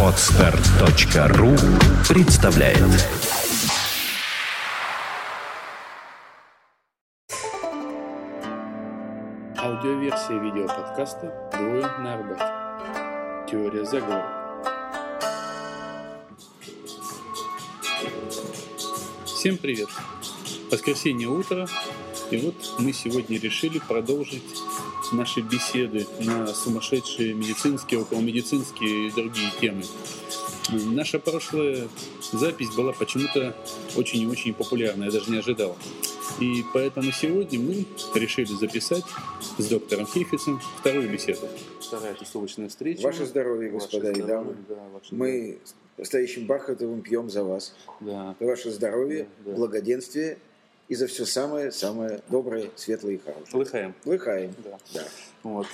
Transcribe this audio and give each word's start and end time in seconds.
Отстар.ру 0.00 1.56
представляет 2.08 2.78
Аудиоверсия 9.58 10.38
видеоподкаста 10.38 11.50
«Двое 11.52 11.82
на 11.98 12.14
Арбате». 12.14 13.50
Теория 13.50 13.84
заговора. 13.84 14.24
Всем 19.24 19.56
привет! 19.56 19.88
Воскресенье 20.70 21.26
утро, 21.26 21.66
и 22.30 22.36
вот 22.36 22.54
мы 22.78 22.92
сегодня 22.92 23.40
решили 23.40 23.80
продолжить 23.80 24.62
наши 25.12 25.40
беседы 25.40 26.06
на 26.20 26.46
сумасшедшие 26.46 27.34
медицинские, 27.34 28.00
околомедицинские 28.00 29.08
и 29.08 29.10
другие 29.10 29.50
темы. 29.60 29.82
Наша 30.70 31.18
прошлая 31.18 31.88
запись 32.32 32.70
была 32.74 32.92
почему-то 32.92 33.54
очень 33.96 34.22
и 34.22 34.26
очень 34.26 34.54
популярна, 34.54 35.04
я 35.04 35.10
даже 35.10 35.30
не 35.30 35.38
ожидал. 35.38 35.76
И 36.40 36.64
поэтому 36.72 37.12
сегодня 37.12 37.60
мы 37.60 37.84
решили 38.14 38.46
записать 38.46 39.04
с 39.58 39.66
доктором 39.68 40.06
Хейфицем 40.06 40.60
вторую 40.80 41.08
беседу. 41.10 41.46
Вторая 41.80 42.14
тусовочная 42.14 42.68
встреча. 42.68 43.02
Ваше 43.02 43.26
здоровье, 43.26 43.70
Ваше 43.70 43.84
господа 43.86 44.10
и 44.10 44.14
здоровье, 44.14 44.34
дамы. 44.34 44.56
да, 44.68 44.74
ваше 44.92 45.14
Мы 45.14 45.58
с 45.64 45.74
настоящим 45.98 46.46
Бархатовым 46.46 47.02
пьем 47.02 47.28
за 47.30 47.44
вас. 47.44 47.74
здоровье. 48.00 48.34
За 48.40 48.46
ваше 48.46 48.70
здоровье, 48.70 49.28
Да, 49.44 49.50
да. 49.50 49.56
благоденствие 49.56 50.38
и 50.88 50.94
за 50.94 51.06
все 51.06 51.24
самое-самое 51.24 52.20
доброе, 52.28 52.70
светлое 52.76 53.14
и 53.14 53.18
хорошее. 53.18 53.56
Лыхаем. 53.56 53.94
Лыхаем. 54.04 54.54
Да. 54.64 54.78
Да. 54.92 55.04
Вот. 55.42 55.66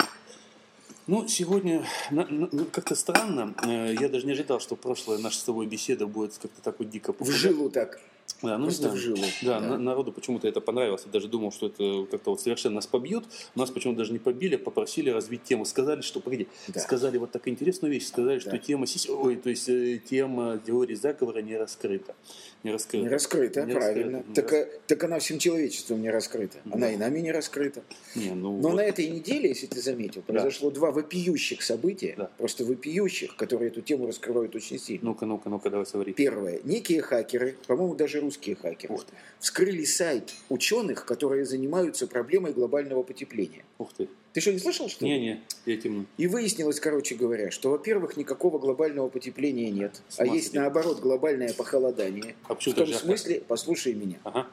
Ну, 1.06 1.26
сегодня 1.26 1.84
ну, 2.10 2.66
как-то 2.66 2.94
странно. 2.94 3.54
Э, 3.64 3.94
Я 3.98 4.08
даже 4.08 4.26
не 4.26 4.32
ожидал, 4.32 4.60
что 4.60 4.76
прошлая 4.76 5.18
наша 5.18 5.38
с 5.38 5.42
тобой 5.42 5.66
беседа 5.66 6.06
будет 6.06 6.38
как-то 6.40 6.62
так 6.62 6.78
вот 6.78 6.88
дико 6.90 7.12
В 7.12 7.16
популярна. 7.16 7.40
жилу 7.40 7.70
так. 7.70 7.98
Да, 8.42 8.56
ну, 8.58 8.64
Просто 8.64 8.82
знаю. 8.82 8.96
в 8.96 8.98
жилу. 9.00 9.24
Да, 9.42 9.60
Да. 9.60 9.66
на- 9.68 9.78
народу 9.78 10.12
почему-то 10.12 10.48
это 10.48 10.60
понравилось. 10.60 11.02
Я 11.06 11.12
даже 11.12 11.28
думал, 11.28 11.52
что 11.52 11.66
это 11.66 12.06
как-то 12.10 12.30
вот 12.30 12.40
совершенно 12.40 12.76
нас 12.76 12.86
побьют. 12.86 13.24
Нас 13.54 13.70
почему-то 13.70 13.98
даже 13.98 14.12
не 14.12 14.18
побили, 14.18 14.56
попросили 14.56 15.10
развить 15.10 15.42
тему. 15.44 15.64
Сказали, 15.64 16.00
что, 16.00 16.20
погоди, 16.20 16.48
Да. 16.68 16.80
сказали 16.80 17.18
вот 17.18 17.30
так 17.32 17.46
интересную 17.48 17.92
вещь. 17.92 18.06
Сказали, 18.06 18.38
что 18.38 18.50
Да. 18.50 18.58
тема, 18.58 18.86
сис- 18.86 19.08
ой, 19.10 19.36
то 19.36 19.50
есть 19.50 19.68
э, 19.68 19.98
тема 20.04 20.58
теории 20.64 20.94
заговора 20.94 21.40
не 21.42 21.56
раскрыта. 21.56 22.14
Не 22.62 22.72
раскрыта. 22.72 23.04
Не 23.04 23.08
раскрыта, 23.10 23.62
Не 23.64 23.72
правильно. 23.72 24.18
раскрыта, 24.18 24.28
не 24.28 24.34
так, 24.34 24.52
э, 24.52 24.80
так 24.86 25.04
она 25.04 25.18
всем 25.18 25.38
человечеством 25.38 26.02
не 26.02 26.10
раскрыта. 26.10 26.58
Она 26.66 26.86
Да. 26.88 26.92
и 26.92 26.96
нами 26.96 27.20
не 27.20 27.32
раскрыта. 27.32 27.82
Не, 28.14 28.30
ну, 28.32 28.56
Но 28.60 28.68
вот. 28.68 28.76
на 28.76 28.80
этой 28.82 29.08
неделе, 29.08 29.48
если 29.48 29.66
ты 29.66 29.80
заметил, 29.80 30.22
Да. 30.26 30.32
произошло 30.34 30.70
два 30.70 30.90
вопиющих 30.90 31.62
события, 31.62 32.14
Да. 32.16 32.30
просто 32.38 32.64
вопиющих, 32.64 33.34
которые 33.36 33.68
эту 33.70 33.80
тему 33.80 34.06
раскрывают 34.06 34.54
очень 34.54 34.78
сильно. 34.78 35.04
Ну-ка, 35.06 35.24
ну-ка, 35.26 35.48
ну-ка, 35.48 35.70
давай 35.70 35.86
говори. 35.90 36.12
Первое. 36.12 36.60
Некие 36.64 37.00
хакеры, 37.00 37.56
по-моему, 37.66 37.94
даже 37.94 38.19
русские 38.20 38.54
хакеры, 38.56 38.94
Ух 38.94 39.04
ты, 39.04 39.12
вскрыли 39.38 39.84
сайт 39.84 40.32
ученых, 40.48 41.04
которые 41.04 41.44
занимаются 41.44 42.06
проблемой 42.06 42.52
глобального 42.52 43.02
потепления. 43.02 43.64
ух 43.78 43.92
ты. 43.92 44.08
Ты 44.32 44.40
что, 44.40 44.52
не 44.52 44.60
слышал, 44.60 44.88
что 44.88 45.04
ли? 45.04 45.10
Не-не, 45.10 45.40
я 45.66 45.76
темно. 45.76 46.04
И 46.16 46.28
выяснилось, 46.28 46.78
короче 46.78 47.16
говоря, 47.16 47.50
что, 47.50 47.70
во-первых, 47.70 48.16
никакого 48.16 48.58
глобального 48.60 49.08
потепления 49.08 49.70
нет, 49.70 50.00
а 50.18 50.24
есть, 50.26 50.54
наоборот, 50.54 51.00
глобальное 51.00 51.52
похолодание. 51.52 52.36
А 52.44 52.54
почему 52.54 52.74
В 52.74 52.78
том 52.78 52.86
жарко? 52.86 53.04
смысле, 53.04 53.42
послушай 53.48 53.94
меня, 53.94 54.18
Ага, 54.22 54.46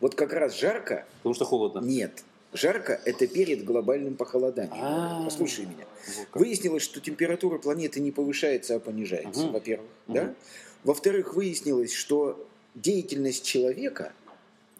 вот 0.00 0.14
как 0.14 0.32
раз 0.32 0.58
жарко, 0.58 1.06
потому 1.18 1.34
что 1.34 1.44
холодно. 1.44 1.80
нет. 1.80 2.22
Жарко– 2.52 3.00
это 3.04 3.26
перед 3.26 3.64
глобальным 3.64 4.16
похолоданием. 4.16 4.82
А. 4.82 5.24
Послушай 5.24 5.66
меня. 5.66 5.86
Выяснилось, 6.34 6.82
что 6.82 7.00
температура 7.00 7.58
планеты 7.58 8.00
не 8.00 8.10
повышается, 8.10 8.76
а 8.76 8.80
понижается, 8.80 9.48
во-первых. 9.48 9.88
Да? 10.08 10.34
Во-вторых, 10.82 11.34
выяснилось, 11.34 11.92
что 11.92 12.46
деятельность 12.74 13.44
человека, 13.44 14.12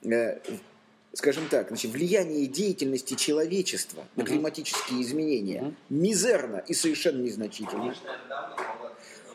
э, 0.02 0.38
скажем 1.12 1.48
так, 1.48 1.68
значит, 1.68 1.92
влияние 1.92 2.46
деятельности 2.46 3.14
человечества 3.14 4.06
на 4.16 4.24
климатические 4.24 5.02
изменения 5.02 5.74
мизерно 5.90 6.64
и 6.66 6.74
совершенно 6.74 7.22
незначительно. 7.22 7.94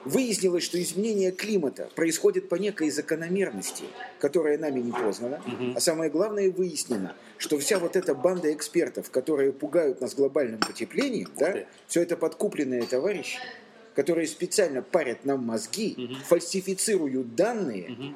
Выяснилось, 0.06 0.64
что 0.64 0.82
изменение 0.82 1.32
климата 1.32 1.90
происходит 1.96 2.48
по 2.48 2.56
некой 2.56 2.92
закономерности, 2.92 3.86
которая 4.20 4.58
нами 4.58 4.80
не 4.80 4.92
познана. 4.92 5.42
А 5.76 5.80
самое 5.80 6.12
главное, 6.12 6.52
выяснено, 6.52 7.16
что 7.38 7.58
вся 7.58 7.80
вот 7.80 7.96
эта 7.96 8.14
банда 8.14 8.54
экспертов, 8.54 9.10
которые 9.10 9.52
пугают 9.52 10.02
нас 10.02 10.14
глобальным 10.14 10.60
потеплением, 10.60 11.30
да, 11.38 11.52
ты. 11.52 11.68
все 11.88 12.02
это 12.04 12.16
подкупленные 12.18 12.84
товарищи, 12.84 13.40
которые 13.96 14.28
специально 14.28 14.82
парят 14.82 15.26
нам 15.26 15.44
мозги, 15.44 16.18
фальсифицируют 16.28 17.36
данные. 17.36 18.16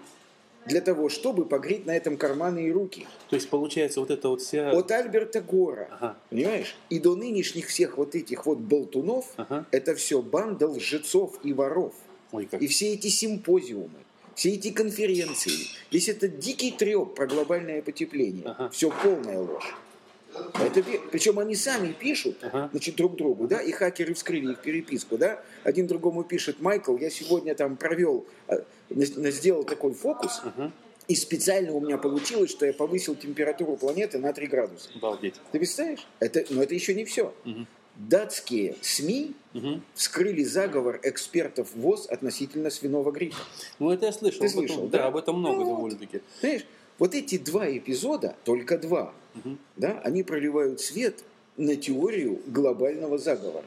Для 0.69 0.81
того, 0.81 1.09
чтобы 1.09 1.45
погреть 1.45 1.85
на 1.85 1.95
этом 1.97 2.15
карманы 2.17 2.67
и 2.67 2.71
руки. 2.71 3.05
То 3.29 3.35
есть 3.35 3.49
получается 3.49 3.99
вот 3.99 4.11
это 4.11 4.29
вот 4.29 4.41
вся... 4.41 4.71
От 4.71 4.91
Альберта 4.91 5.41
Гора, 5.41 5.87
Ага, 5.91 6.17
понимаешь, 6.29 6.77
и 6.89 6.99
до 6.99 7.15
нынешних 7.15 7.67
всех 7.67 7.97
вот 7.97 8.15
этих 8.15 8.45
вот 8.45 8.59
болтунов, 8.59 9.25
ага. 9.37 9.65
это 9.71 9.95
все 9.95 10.21
банда 10.21 10.67
лжецов 10.67 11.39
и 11.43 11.51
воров. 11.53 11.93
Ой, 12.31 12.45
как. 12.45 12.61
И 12.61 12.67
все 12.67 12.93
эти 12.93 13.07
симпозиумы, 13.07 13.89
все 14.35 14.51
эти 14.51 14.71
конференции, 14.71 15.67
весь 15.91 16.07
этот 16.09 16.39
дикий 16.39 16.71
треп 16.71 17.15
про 17.15 17.27
глобальное 17.27 17.81
потепление, 17.81 18.45
Ага. 18.45 18.69
все 18.69 18.91
полная 19.03 19.39
ложь. 19.39 19.75
Это, 20.33 20.83
причем 21.11 21.39
они 21.39 21.55
сами 21.55 21.91
пишут, 21.91 22.37
Ага. 22.43 22.69
значит, 22.71 22.95
друг 22.95 23.15
другу, 23.15 23.47
да, 23.47 23.61
и 23.61 23.71
хакеры 23.71 24.13
вскрыли 24.13 24.51
их 24.51 24.59
переписку, 24.59 25.17
да, 25.17 25.41
один 25.63 25.87
другому 25.87 26.23
пишет, 26.23 26.61
Майкл, 26.61 26.95
я 26.97 27.09
сегодня 27.09 27.55
там 27.55 27.77
провел, 27.77 28.25
э, 28.47 28.59
сделал 28.89 29.63
такой 29.63 29.93
фокус, 29.93 30.41
Ага. 30.43 30.71
и 31.07 31.15
специально 31.15 31.71
у 31.73 31.79
меня 31.81 31.97
получилось, 31.97 32.51
что 32.51 32.65
я 32.65 32.73
повысил 32.73 33.15
температуру 33.15 33.75
планеты 33.75 34.19
на 34.19 34.31
3 34.33 34.47
градуса. 34.47 34.89
Обалдеть. 34.95 35.35
Ты 35.51 35.57
представляешь? 35.59 36.05
Это, 36.19 36.45
но 36.51 36.61
это 36.63 36.75
еще 36.75 36.93
не 36.93 37.05
все. 37.05 37.33
Мгм. 37.45 37.65
Датские 37.95 38.75
СМИ 38.81 39.33
Мгм. 39.53 39.81
вскрыли 39.93 40.43
заговор 40.43 40.99
экспертов 41.03 41.69
ВОЗ 41.75 42.07
относительно 42.07 42.69
свиного 42.69 43.11
гриппа. 43.11 43.35
Ну, 43.79 43.91
это 43.91 44.05
я 44.05 44.11
слышал. 44.13 44.39
Ты 44.41 44.47
слышал, 44.49 44.87
да? 44.87 44.99
да? 44.99 45.07
об 45.07 45.17
этом 45.17 45.39
много 45.39 45.57
Ну, 45.59 45.65
вот. 45.65 45.75
довольно-таки. 45.75 46.21
Знаешь, 46.39 46.65
вот 46.99 47.15
эти 47.15 47.37
два 47.37 47.69
эпизода, 47.69 48.35
только 48.45 48.77
два, 48.77 49.13
Мгм. 49.35 49.57
да, 49.77 49.99
они 50.03 50.23
проливают 50.23 50.81
свет 50.81 51.23
на 51.57 51.75
теорию 51.75 52.39
глобального 52.47 53.17
заговора, 53.17 53.65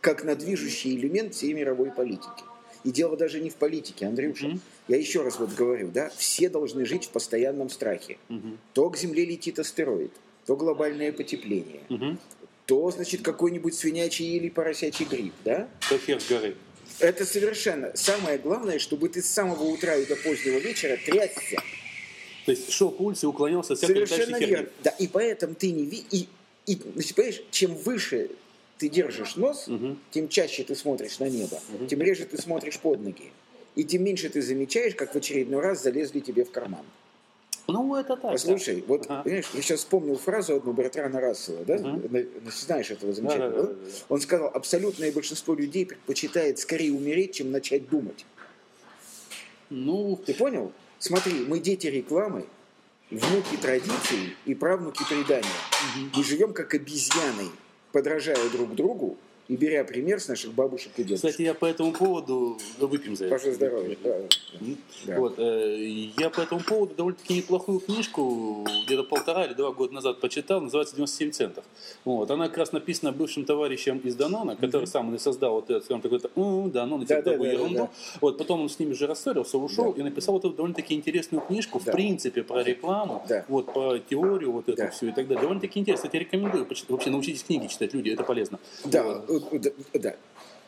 как 0.00 0.24
на 0.24 0.34
движущий 0.36 0.94
элемент 0.96 1.34
всей 1.34 1.52
мировой 1.54 1.90
политики. 1.90 2.44
И 2.84 2.90
дело 2.90 3.16
даже 3.16 3.40
не 3.40 3.48
в 3.50 3.54
политике, 3.54 4.06
Андрюша. 4.06 4.48
Мгм. 4.48 4.60
Я 4.88 4.96
еще 4.96 5.22
раз 5.22 5.38
вот 5.38 5.54
говорю, 5.54 5.88
да, 5.92 6.10
все 6.16 6.48
должны 6.48 6.84
жить 6.84 7.04
в 7.06 7.10
постоянном 7.10 7.70
страхе. 7.70 8.18
Мгм. 8.28 8.58
То 8.74 8.90
к 8.90 8.96
Земле 8.96 9.24
летит 9.24 9.58
астероид, 9.60 10.10
то 10.46 10.56
глобальное 10.56 11.12
потепление, 11.12 11.82
Мгм. 11.88 12.18
то, 12.66 12.90
значит, 12.90 13.22
какой-нибудь 13.22 13.74
свинячий 13.74 14.36
или 14.36 14.48
поросячий 14.48 15.04
грипп, 15.04 15.34
да? 15.44 15.68
То 15.88 15.96
хер 15.98 16.20
с 16.20 16.28
горы. 16.28 16.56
Это 16.98 17.24
совершенно 17.24 17.92
самое 17.96 18.38
главное, 18.38 18.78
чтобы 18.80 19.08
ты 19.08 19.22
с 19.22 19.26
самого 19.26 19.62
утра 19.64 19.94
и 19.96 20.04
до 20.04 20.16
позднего 20.16 20.58
вечера 20.58 20.96
трясся. 21.04 21.62
То 22.44 22.50
есть 22.52 22.70
шел 22.72 22.90
по 22.90 23.02
улице 23.02 23.26
и 23.26 23.28
уклонялся 23.28 23.72
от 23.74 23.78
всякой 23.78 24.06
Совершенно 24.06 24.36
верно. 24.38 24.68
Да, 24.82 24.90
и 24.90 25.06
поэтому 25.06 25.54
ты 25.54 25.70
не 25.70 25.84
видишь. 25.84 26.06
И, 26.10 26.28
и, 26.66 26.76
понимаешь, 26.76 27.42
чем 27.50 27.74
выше 27.74 28.30
ты 28.78 28.88
держишь 28.88 29.36
нос, 29.36 29.68
Мгм. 29.68 29.98
тем 30.10 30.28
чаще 30.28 30.64
ты 30.64 30.74
смотришь 30.74 31.18
на 31.20 31.28
небо, 31.28 31.60
Мгм. 31.68 31.86
тем 31.86 32.02
реже 32.02 32.24
ты 32.24 32.36
смотришь 32.40 32.78
под 32.80 33.00
ноги. 33.00 33.30
И 33.76 33.84
тем 33.84 34.02
меньше 34.04 34.28
ты 34.28 34.42
замечаешь, 34.42 34.94
как 34.94 35.14
в 35.14 35.16
очередной 35.16 35.60
раз 35.62 35.82
залезли 35.82 36.20
тебе 36.20 36.44
в 36.44 36.50
карман. 36.50 36.84
Ну, 37.68 37.94
это 37.94 38.16
так. 38.16 38.32
Послушай, 38.32 38.76
да. 38.80 38.82
вот, 38.88 39.06
Ага. 39.08 39.22
понимаешь, 39.22 39.48
я 39.54 39.62
сейчас 39.62 39.78
вспомнил 39.80 40.18
фразу 40.18 40.56
одну 40.56 40.72
Бертрана 40.72 41.20
Рассела, 41.20 41.64
да? 41.64 41.78
На- 41.78 42.00
Знаешь 42.50 42.90
этого 42.90 43.12
замечательного? 43.12 43.52
Да, 43.52 43.62
да? 43.68 43.68
да, 43.68 43.74
да. 43.74 43.90
Он 44.08 44.20
сказал, 44.20 44.48
абсолютное 44.52 45.12
большинство 45.12 45.54
людей 45.54 45.86
предпочитает 45.86 46.58
скорее 46.58 46.92
умереть, 46.92 47.34
чем 47.34 47.52
начать 47.52 47.88
думать. 47.88 48.26
Ну, 49.70 50.16
Ты 50.26 50.34
понял? 50.34 50.72
Смотри, 51.02 51.44
мы 51.48 51.58
дети 51.58 51.88
рекламы, 51.88 52.46
внуки 53.10 53.56
традиций 53.60 54.36
и 54.46 54.54
правнуки 54.54 55.02
предания. 55.08 55.50
Мы 56.14 56.22
живем 56.22 56.54
как 56.54 56.74
обезьяны, 56.74 57.50
подражая 57.90 58.48
друг 58.50 58.76
другу 58.76 59.18
и 59.52 59.56
беря 59.56 59.84
пример 59.84 60.18
с 60.18 60.28
наших 60.28 60.54
бабушек 60.54 60.92
и 60.96 61.02
дедушек. 61.04 61.30
кстати, 61.30 61.42
я 61.42 61.52
по 61.52 61.66
этому 61.66 61.92
поводу... 61.92 62.56
да, 62.80 62.86
Выпьем 62.86 63.16
за 63.16 63.26
это. 63.26 63.34
Ваше 63.34 63.52
здоровье. 63.52 63.98
Да. 64.02 65.18
Вот, 65.18 65.34
э, 65.38 66.10
я 66.18 66.30
по 66.30 66.40
этому 66.40 66.62
поводу 66.62 66.94
довольно-таки 66.94 67.34
неплохую 67.34 67.80
книжку 67.80 68.66
где-то 68.86 69.02
полтора 69.04 69.44
или 69.44 69.52
два 69.54 69.72
года 69.72 69.92
назад 69.94 70.20
почитал, 70.20 70.60
называется 70.62 70.96
«97 70.96 71.30
центов». 71.32 71.64
Вот, 72.04 72.30
она 72.30 72.48
как 72.48 72.58
раз 72.58 72.72
написана 72.72 73.12
бывшим 73.12 73.44
товарищем 73.44 73.98
из 73.98 74.14
Данона, 74.14 74.56
который 74.56 74.86
сам 74.86 75.14
и 75.14 75.18
создал 75.18 75.54
вот 75.54 75.68
этот, 75.70 75.84
скажем, 75.84 76.00
такой 76.00 76.18
«М, 76.36 76.70
Данон, 76.70 77.02
и 77.02 77.06
Да, 77.06 77.20
да, 77.20 77.32
ерунду. 77.34 77.74
да. 77.74 77.90
Вот, 78.22 78.38
потом 78.38 78.62
он 78.62 78.68
с 78.70 78.78
ними 78.78 78.94
же 78.94 79.06
рассорился, 79.06 79.58
ушел 79.58 79.92
Да. 79.92 80.00
и 80.00 80.02
написал 80.04 80.34
вот 80.34 80.44
эту 80.46 80.54
довольно-таки 80.54 80.94
интересную 80.94 81.42
книжку, 81.42 81.78
в 81.78 81.84
Да. 81.84 81.92
принципе, 81.92 82.42
про 82.42 82.62
рекламу, 82.62 83.22
Да. 83.28 83.44
вот, 83.48 83.66
про 83.72 83.98
теорию 83.98 84.52
вот 84.52 84.68
эту 84.68 84.78
Да. 84.78 84.90
всю 84.90 85.08
и 85.08 85.12
так 85.12 85.26
далее. 85.28 85.42
Довольно-таки 85.42 85.78
интересно. 85.78 86.06
Я 86.06 86.10
тебе 86.10 86.20
рекомендую. 86.20 86.66
Вообще 86.88 87.10
научитесь 87.10 87.42
книги 87.42 87.66
читать, 87.66 87.92
люди, 87.92 88.10
это 88.10 88.22
полезно. 88.24 88.58
Да, 88.84 89.02
Вот. 89.02 89.41
Да, 89.50 89.70
да. 89.94 90.16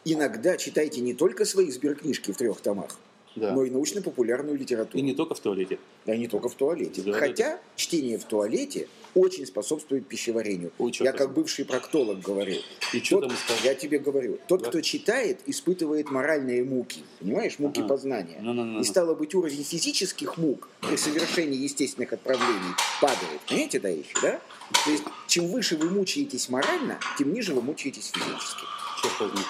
Иногда 0.05 0.57
читайте 0.57 1.01
не 1.01 1.15
только 1.15 1.45
свои 1.45 1.71
сберкнижки 1.71 2.31
в 2.33 2.37
трех 2.37 2.61
томах, 2.61 2.99
Да. 3.37 3.53
но 3.53 3.65
и 3.65 3.71
научно-популярную 3.71 4.57
литературу. 4.57 4.99
И 4.99 5.03
не 5.03 5.15
только 5.15 5.35
в 5.35 5.41
туалете. 5.41 5.79
А 6.07 6.17
не 6.17 6.29
только 6.29 6.49
в 6.49 6.55
туалете. 6.55 7.03
Да, 7.03 7.13
Хотя 7.15 7.61
чтение 7.77 8.19
в 8.19 8.25
туалете 8.25 8.89
очень 9.15 9.47
способствует 9.47 10.07
пищеварению. 10.07 10.73
Ой, 10.79 10.93
я 11.01 11.13
ты. 11.13 11.19
как 11.19 11.35
бывший 11.35 11.65
проктолог 11.65 12.21
говорю. 12.21 12.57
И 12.93 13.01
что 13.01 13.21
там 13.21 13.31
сказал? 13.31 13.65
я 13.65 13.75
тебе 13.75 13.99
говорю, 13.99 14.39
тот, 14.49 14.63
Да. 14.63 14.69
кто 14.69 14.81
читает, 14.81 15.41
испытывает 15.47 16.11
моральные 16.11 16.65
муки. 16.65 17.03
Понимаешь, 17.21 17.59
муки 17.59 17.81
Ага. 17.81 17.89
познания. 17.89 18.39
Ну-ну-ну-ну. 18.41 18.81
И 18.81 18.85
стало 18.85 19.15
быть, 19.15 19.35
уровень 19.35 19.65
физических 19.65 20.37
мук 20.37 20.69
при 20.81 20.97
совершении 20.97 21.59
естественных 21.59 22.13
отправлений 22.13 22.75
падает. 23.01 23.41
Понимаете, 23.49 23.81
да 23.81 23.89
еще, 23.89 24.21
да? 24.23 24.41
То 24.85 24.91
есть, 24.91 25.05
чем 25.29 25.47
выше 25.49 25.77
вы 25.77 25.91
мучаетесь 25.91 26.49
морально, 26.49 26.99
тем 27.19 27.33
ниже 27.33 27.55
вы 27.55 27.63
мучаетесь 27.63 28.11
физически. 28.13 28.63
Черт 29.03 29.21
возьми. 29.21 29.45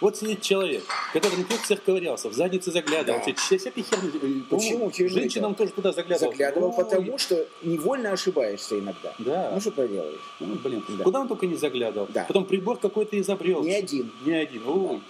Вот 0.00 0.16
сидит 0.16 0.42
человек, 0.42 0.84
который 1.12 1.32
в 1.36 1.38
инфекциях 1.40 1.82
ковырялся, 1.82 2.28
в 2.28 2.32
задницы 2.34 2.70
заглядывал, 2.70 3.20
Да. 3.26 3.32
вся- 3.32 3.58
всякие 3.58 3.84
херни. 3.84 4.10
э, 4.14 4.42
Почему? 4.48 4.92
Женщинам 4.94 5.54
тоже 5.56 5.72
туда 5.72 5.92
заглядывал. 5.92 6.32
Заглядывал 6.32 6.68
Ой, 6.70 6.84
потому, 6.84 7.18
что 7.18 7.46
невольно 7.62 8.12
ошибаешься 8.12 8.78
иногда. 8.78 9.12
Да. 9.18 9.50
Ну, 9.52 9.60
что 9.60 9.72
поделаешь? 9.72 10.20
Ну, 10.40 10.54
блин, 10.62 10.84
Да. 10.88 11.04
куда 11.04 11.20
он 11.20 11.28
только 11.28 11.46
не 11.46 11.56
заглядывал. 11.56 12.08
Да. 12.14 12.24
Потом 12.28 12.44
прибор 12.44 12.78
какой-то 12.78 13.18
изобрел. 13.20 13.62
Не 13.64 13.74
один. 13.74 14.10
Не 14.24 14.34
один. 14.34 14.62
Ой. 14.66 15.00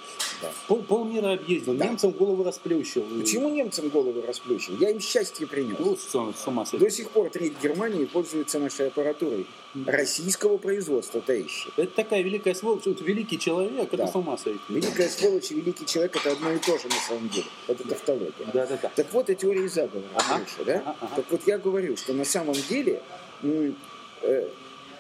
Да. 0.40 0.50
Пол, 0.68 0.82
полмира 0.82 1.32
объездил, 1.32 1.74
Да. 1.74 1.84
немцам 1.86 2.12
голову 2.12 2.42
расплющил. 2.44 3.02
Почему 3.20 3.48
немцам 3.50 3.88
головы 3.90 4.22
расплющил? 4.26 4.76
Я 4.78 4.90
им 4.90 5.00
счастье 5.00 5.46
принес. 5.46 5.76
Ну, 5.78 5.96
с, 5.96 6.46
ума 6.46 6.64
сойти. 6.64 6.84
До 6.84 6.90
сих 6.90 7.10
пор 7.10 7.28
треть 7.28 7.54
Германии 7.62 8.04
пользуется 8.06 8.58
нашей 8.58 8.86
аппаратурой 8.86 9.46
российского 9.86 10.56
производства, 10.58 11.20
товарищи. 11.20 11.68
Это 11.76 11.90
такая 11.94 12.22
великая 12.22 12.54
сволочь, 12.54 12.86
вот 12.86 13.00
великий 13.00 13.38
человек, 13.38 13.88
это 13.92 13.96
Да. 13.98 14.06
с 14.06 14.14
ума 14.14 14.36
сойти. 14.38 14.58
Великая 14.80 15.08
сволочь 15.08 15.50
и 15.50 15.54
великий 15.54 15.86
человек– 15.86 16.14
это 16.16 16.32
одно 16.32 16.52
и 16.52 16.58
то 16.58 16.78
же 16.78 16.86
на 16.88 17.00
самом 17.08 17.28
деле. 17.28 17.46
Это 17.66 17.86
тавтология. 17.88 18.46
Да, 18.52 18.66
да, 18.66 18.78
да. 18.80 18.90
Так 18.94 19.12
вот, 19.12 19.28
о 19.28 19.34
теории 19.34 19.66
заговора, 19.66 20.04
Ага. 20.14 20.38
Миша, 20.38 20.64
да? 20.64 20.74
Ага, 20.80 20.96
ага. 21.00 21.16
Так 21.16 21.24
вот, 21.30 21.40
я 21.46 21.58
говорю, 21.58 21.96
что 21.96 22.12
на 22.12 22.24
самом 22.24 22.54
деле, 22.54 23.02
м, 23.42 23.76
э, 24.22 24.48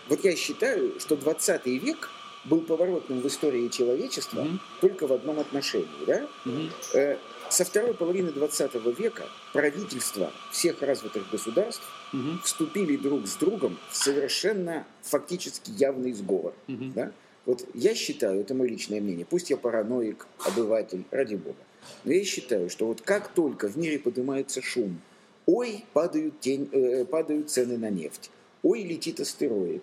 вот 0.08 0.24
я 0.24 0.34
считаю, 0.34 0.98
что 0.98 1.16
20 1.16 1.78
век 1.78 2.10
был 2.44 2.60
поворотным 2.62 3.20
в 3.20 3.26
истории 3.28 3.68
человечества 3.68 4.42
Мгм. 4.42 4.60
только 4.80 5.06
в 5.06 5.12
одном 5.12 5.38
отношении, 5.38 6.04
да? 6.06 6.26
Мгм. 6.44 6.70
Э, 6.94 7.16
со 7.50 7.64
второй 7.64 7.94
половины 7.94 8.30
20 8.32 8.90
века 8.90 9.26
правительства 9.52 10.32
всех 10.50 10.82
развитых 10.82 11.30
государств 11.30 11.82
Мгм. 12.12 12.40
вступили 12.44 12.96
друг 12.96 13.26
с 13.28 13.34
другом 13.36 13.78
в 13.90 13.96
совершенно 13.96 14.86
фактически 15.02 15.70
явный 15.70 16.12
сговор. 16.12 16.52
Мгм. 16.66 16.92
Да? 16.94 17.12
Вот 17.48 17.66
я 17.72 17.94
считаю, 17.94 18.42
это 18.42 18.52
мое 18.52 18.68
личное 18.68 19.00
мнение, 19.00 19.24
пусть 19.24 19.48
я 19.48 19.56
параноик, 19.56 20.26
обыватель, 20.44 21.04
ради 21.10 21.36
бога, 21.36 21.56
но 22.04 22.12
я 22.12 22.22
считаю, 22.22 22.68
что 22.68 22.86
вот 22.86 23.00
как 23.00 23.28
только 23.28 23.68
в 23.68 23.78
мире 23.78 23.98
поднимается 23.98 24.60
шум, 24.60 25.00
ой, 25.46 25.82
падают, 25.94 26.38
тень, 26.40 26.68
э, 26.72 27.06
падают 27.06 27.48
цены 27.48 27.78
на 27.78 27.88
нефть, 27.88 28.30
ой, 28.62 28.82
летит 28.82 29.18
астероид, 29.18 29.82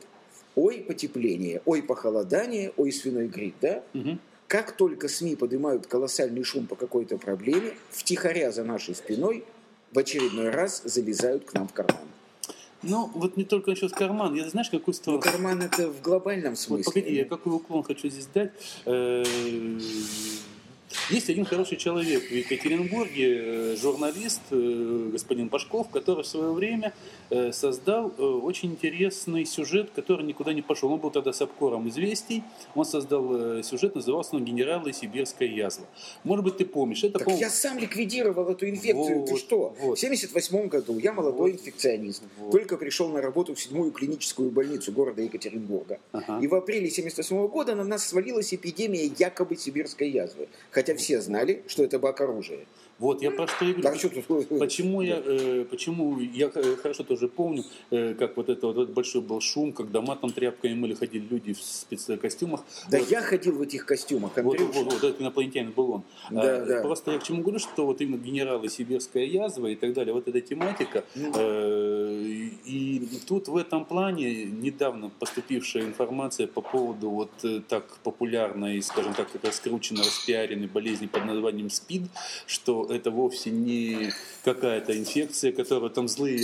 ой, 0.53 0.85
потепление, 0.87 1.63
ой, 1.65 1.81
похолодание, 1.81 2.71
ой, 2.77 2.91
свиной 2.91 3.27
грипп, 3.27 3.55
да? 3.61 3.83
Мгм. 3.93 4.19
Как 4.47 4.77
только 4.77 5.07
СМИ 5.07 5.35
поднимают 5.35 5.87
колоссальный 5.87 6.43
шум 6.43 6.67
по 6.67 6.75
какой-то 6.75 7.17
проблеме, 7.17 7.73
втихаря 7.89 8.51
за 8.51 8.63
нашей 8.63 8.93
спиной 8.93 9.43
в 9.91 9.97
очередной 9.97 10.51
раз 10.51 10.83
залезают 10.85 11.45
к 11.45 11.53
нам 11.53 11.67
в 11.67 11.73
карман. 11.73 12.05
Ну, 12.87 13.09
вот 13.13 13.37
не 13.37 13.43
только 13.43 13.71
насчет 13.71 13.91
карман. 13.91 14.35
Я 14.35 14.47
знаешь, 14.49 14.69
какую 14.69 14.87
Ну, 14.87 14.93
сторону? 14.93 15.21
карман 15.21 15.61
это 15.61 15.89
в 15.89 16.01
глобальном 16.01 16.51
Вот 16.51 16.59
смысле. 16.59 16.83
погоди, 16.85 17.15
я 17.15 17.25
какой 17.25 17.53
уклон 17.55 17.83
хочу 17.83 18.09
здесь 18.09 18.27
дать. 18.33 18.51
Есть 21.09 21.29
один 21.29 21.45
хороший 21.45 21.77
человек 21.77 22.23
в 22.23 22.31
Екатеринбурге, 22.31 23.73
э, 23.73 23.75
журналист, 23.79 24.41
э, 24.51 25.09
господин 25.11 25.49
Пашков, 25.49 25.89
который 25.89 26.23
в 26.23 26.27
свое 26.27 26.51
время 26.51 26.93
э, 27.29 27.51
создал 27.51 28.11
очень 28.17 28.71
интересный 28.71 29.45
сюжет, 29.45 29.89
который 29.95 30.25
никуда 30.25 30.53
не 30.53 30.61
пошел. 30.61 30.91
Он 30.91 30.99
был 30.99 31.11
тогда 31.11 31.31
с 31.33 31.41
обкором 31.41 31.87
известий. 31.89 32.43
Он 32.75 32.85
создал 32.85 33.63
сюжет, 33.63 33.95
назывался 33.95 34.35
он 34.35 34.45
«Генералы 34.45 34.93
сибирская 34.93 35.47
язва». 35.47 35.85
Может 36.23 36.45
быть, 36.45 36.57
ты 36.57 36.65
помнишь. 36.65 37.03
Это, 37.03 37.13
Так 37.19 37.25
по-моему, 37.25 37.41
я 37.41 37.49
сам 37.49 37.77
ликвидировал 37.77 38.49
эту 38.49 38.69
инфекцию. 38.69 39.25
Ты 39.25 39.31
Вот, 39.31 39.39
что? 39.39 39.75
вот. 39.79 39.97
В 39.97 39.99
78 39.99 40.67
году 40.67 40.97
я 40.99 41.13
молодой 41.13 41.51
Вот. 41.51 41.59
инфекционист. 41.59 42.23
Вот. 42.37 42.51
Только 42.51 42.77
пришел 42.77 43.09
на 43.09 43.21
работу 43.21 43.53
в 43.53 43.61
седьмую 43.61 43.91
клиническую 43.91 44.49
больницу 44.51 44.91
города 44.91 45.21
Екатеринбурга. 45.21 45.99
Ага. 46.11 46.39
И 46.41 46.47
в 46.47 46.55
апреле 46.55 46.89
78 46.89 47.47
года 47.47 47.75
на 47.75 47.83
нас 47.83 48.07
свалилась 48.07 48.53
эпидемия 48.53 49.05
якобы 49.05 49.55
сибирской 49.55 50.09
язвы. 50.09 50.47
Хотя 50.71 50.84
все 50.93 51.21
знали, 51.21 51.63
что 51.67 51.83
это 51.83 51.97
бак 51.97 52.21
оружия. 52.21 52.65
Вот, 52.97 53.21
я 53.21 53.31
про 53.31 53.45
что 53.47 53.65
и 53.65 53.73
говорю. 53.73 53.97
Что 53.97 54.09
тут... 54.09 54.59
Почему 54.59 55.01
я, 55.01 55.21
э, 55.23 55.65
почему 55.69 56.17
я 56.19 56.49
э, 56.53 56.75
хорошо 56.77 57.03
тоже 57.03 57.27
помню, 57.27 57.65
э, 57.91 58.13
как 58.13 58.37
вот 58.37 58.47
это 58.47 58.67
вот 58.67 58.77
этот 58.77 58.93
большой 58.93 59.21
был 59.21 59.41
шум, 59.41 59.73
когда 59.73 59.99
матом 59.99 60.31
тряпками 60.31 60.75
мыли, 60.75 60.93
ходили 60.93 61.27
люди 61.29 61.53
в 61.53 61.61
спецкостюмах. 61.61 62.63
Да 62.89 62.99
Вот, 62.99 63.11
я 63.11 63.21
ходил 63.21 63.57
в 63.57 63.61
этих 63.61 63.85
костюмах, 63.85 64.31
вот, 64.37 64.59
Андрюша. 64.59 64.79
вот, 64.79 64.93
вот 64.93 65.03
этот 65.03 65.19
инопланетянин 65.19 65.71
был 65.71 65.91
он. 65.91 66.03
Да, 66.31 66.55
А, 66.55 66.65
да. 66.65 66.81
Просто 66.81 67.11
я 67.11 67.19
к 67.19 67.23
чему 67.23 67.41
говорю, 67.41 67.59
что 67.59 67.85
вот 67.85 67.99
именно 67.99 68.17
генералы 68.17 68.69
сибирская 68.69 69.25
язва 69.25 69.67
и 69.67 69.75
так 69.75 69.91
далее, 69.91 70.13
вот 70.13 70.29
эта 70.29 70.39
тематика. 70.39 71.03
Ну. 71.15 71.33
э, 71.35 72.04
и 72.65 73.07
тут 73.27 73.47
в 73.47 73.55
этом 73.57 73.85
плане 73.85 74.45
недавно 74.45 75.09
поступившая 75.19 75.83
информация 75.83 76.47
по 76.47 76.61
поводу 76.61 77.09
вот 77.09 77.31
э, 77.43 77.61
так 77.67 77.97
популярной, 78.03 78.81
скажем 78.81 79.13
так, 79.13 79.27
раскрученной, 79.43 80.01
распиаренной 80.01 80.67
болезни 80.67 81.05
под 81.07 81.25
названием 81.25 81.69
СПИД, 81.69 82.03
что 82.47 82.85
это 82.89 83.11
вовсе 83.11 83.51
не 83.51 84.11
какая-то 84.43 84.97
инфекция, 84.97 85.51
которую 85.51 85.89
там 85.91 86.07
злые, 86.07 86.39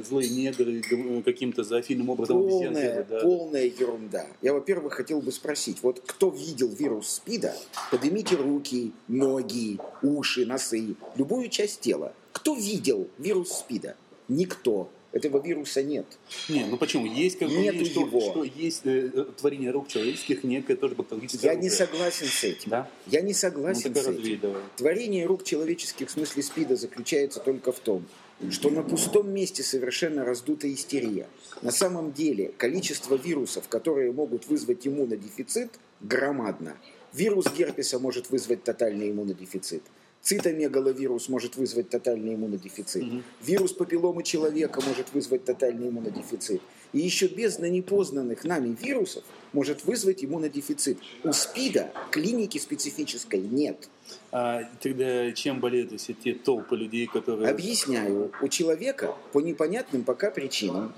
э, 0.00 0.02
злые 0.04 0.30
негры 0.30 0.80
г- 0.80 1.22
каким-то 1.22 1.64
зоофильным 1.64 2.10
образом 2.10 2.38
Полная, 2.38 3.04
да. 3.04 3.20
полная 3.20 3.64
ерунда. 3.64 4.26
Я, 4.42 4.52
во-первых, 4.52 4.94
хотел 4.94 5.20
бы 5.20 5.32
спросить, 5.32 5.78
вот 5.82 6.00
кто 6.06 6.30
видел 6.30 6.68
вирус 6.68 7.08
СПИДа, 7.08 7.54
поднимите 7.90 8.36
руки, 8.36 8.92
ноги, 9.08 9.78
уши, 10.02 10.46
носы, 10.46 10.94
любую 11.16 11.48
часть 11.48 11.80
тела. 11.80 12.12
Кто 12.32 12.54
видел 12.54 13.08
вирус 13.18 13.50
СПИДа? 13.50 13.96
Никто. 14.28 14.88
Этого 15.16 15.42
вируса 15.42 15.82
нет. 15.82 16.04
Не, 16.50 16.66
ну 16.66 16.76
почему? 16.76 17.06
Есть 17.06 17.38
как 17.38 17.48
Нету 17.48 17.86
что, 17.86 18.00
его. 18.02 18.20
что 18.20 18.44
есть 18.44 18.82
э, 18.84 19.24
творение 19.38 19.70
рук 19.70 19.88
человеческих, 19.88 20.44
некое 20.44 20.76
тоже 20.76 20.94
патологическое 20.94 21.52
Я 21.52 21.54
не 21.58 21.68
оружие. 21.68 21.86
согласен 21.86 22.26
с 22.26 22.44
этим. 22.44 22.70
Да? 22.70 22.90
Я 23.06 23.22
не 23.22 23.28
Ну 23.28 23.34
согласен 23.34 23.94
так 23.94 24.04
с 24.04 24.08
этим. 24.08 24.40
давай. 24.40 24.62
Творение 24.76 25.24
рук 25.24 25.42
человеческих 25.44 26.08
в 26.08 26.10
смысле 26.10 26.42
СПИДа 26.42 26.76
заключается 26.76 27.40
только 27.40 27.72
в 27.72 27.78
том, 27.80 28.04
что 28.50 28.68
на 28.68 28.82
пустом 28.82 29.30
месте 29.32 29.62
совершенно 29.62 30.22
раздута 30.26 30.70
истерия. 30.70 31.28
На 31.62 31.70
самом 31.70 32.12
деле 32.12 32.52
количество 32.58 33.14
вирусов, 33.14 33.68
которые 33.68 34.12
могут 34.12 34.46
вызвать 34.48 34.86
иммунодефицит, 34.86 35.70
громадно. 36.02 36.76
Вирус 37.14 37.46
герпеса 37.56 37.98
может 37.98 38.28
вызвать 38.28 38.62
тотальный 38.64 39.10
иммунодефицит. 39.12 39.82
Цитомегаловирус 40.26 41.28
может 41.28 41.54
вызвать 41.54 41.88
тотальный 41.88 42.34
иммунодефицит. 42.34 43.04
Мгм. 43.04 43.22
Вирус 43.44 43.72
папилломы 43.72 44.24
человека 44.24 44.80
может 44.84 45.12
вызвать 45.12 45.44
тотальный 45.44 45.88
иммунодефицит. 45.88 46.60
И 46.92 46.98
еще 46.98 47.28
бездна 47.28 47.66
непознанных 47.66 48.42
нами 48.42 48.76
вирусов 48.82 49.22
может 49.52 49.84
вызвать 49.84 50.24
иммунодефицит. 50.24 50.98
У 51.22 51.32
СПИДа 51.32 51.92
клиники 52.10 52.58
специфической 52.58 53.38
нет. 53.38 53.88
А 54.32 54.64
тогда 54.80 55.30
чем 55.30 55.60
болеют 55.60 55.92
все 56.00 56.12
те 56.12 56.34
толпы 56.34 56.74
людей, 56.74 57.06
которые... 57.06 57.48
Объясняю, 57.48 58.32
у 58.42 58.48
человека 58.48 59.14
по 59.32 59.38
непонятным 59.38 60.02
пока 60.02 60.32
причинам 60.32 60.92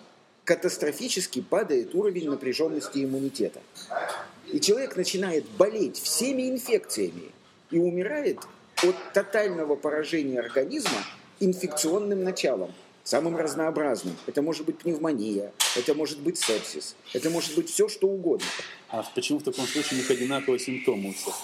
катастрофически 0.45 1.43
падает 1.43 1.95
уровень 1.95 2.31
напряженности 2.31 3.05
иммунитета. 3.05 3.61
И 4.51 4.59
человек 4.59 4.97
начинает 4.97 5.45
болеть 5.59 5.99
всеми 5.99 6.49
инфекциями 6.49 7.31
и 7.71 7.79
умирает 7.79 8.39
от 8.83 9.13
тотального 9.13 9.77
поражения 9.77 10.41
организма 10.41 11.05
инфекционным 11.41 12.23
началом, 12.23 12.73
самым 13.05 13.37
разнообразным. 13.37 14.17
Это 14.27 14.43
может 14.43 14.67
быть 14.67 14.79
пневмония, 14.79 15.53
это 15.77 15.95
может 15.95 16.21
быть 16.21 16.39
сепсис, 16.39 16.97
это 17.13 17.31
может 17.31 17.55
быть 17.57 17.71
все, 17.71 17.89
что 17.89 18.09
угодно. 18.09 18.47
А 18.89 19.05
почему 19.15 19.39
в 19.39 19.43
таком 19.45 19.67
случае 19.67 19.99
у 19.99 20.03
них 20.03 20.11
одинаковые 20.11 20.59
симптомы 20.59 21.11
у 21.11 21.13
всех? 21.13 21.35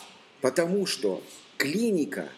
Потому 0.41 0.87
что 0.87 1.23
клиника 1.57 2.29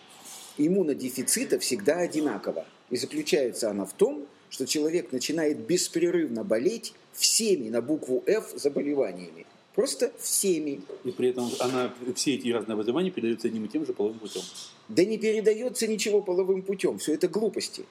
иммунодефицита 0.58 1.58
всегда 1.58 1.98
одинакова. 1.98 2.66
И 2.90 2.96
заключается 2.96 3.70
она 3.70 3.84
в 3.84 3.92
том, 3.92 4.26
что 4.48 4.66
человек 4.66 5.12
начинает 5.12 5.58
беспрерывно 5.58 6.44
болеть 6.44 6.94
всеми 7.12 7.68
на 7.68 7.82
букву 7.82 8.22
F 8.26 8.52
заболеваниями. 8.54 9.44
Просто 9.76 10.10
всеми. 10.18 10.80
И 11.04 11.10
при 11.10 11.28
этом 11.28 11.50
она, 11.60 11.92
все 12.14 12.34
эти 12.34 12.48
разные 12.48 12.76
вызывания 12.76 13.10
передаются 13.10 13.48
одним 13.48 13.66
и 13.66 13.68
тем 13.68 13.84
же 13.84 13.92
половым 13.92 14.18
путем. 14.18 14.40
Да 14.88 15.04
не 15.04 15.18
передается 15.18 15.86
ничего 15.86 16.22
половым 16.22 16.62
путем. 16.62 16.98
Все 16.98 17.12
это 17.12 17.28
глупости. 17.28 17.84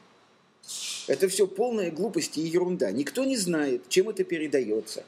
Это 1.08 1.30
все 1.30 1.46
полная 1.46 1.92
глупости 1.92 2.40
и 2.40 2.48
ерунда. 2.48 2.92
Никто 2.92 3.24
не 3.24 3.38
знает, 3.38 3.88
чем 3.88 4.10
это 4.10 4.24
передается. 4.24 5.06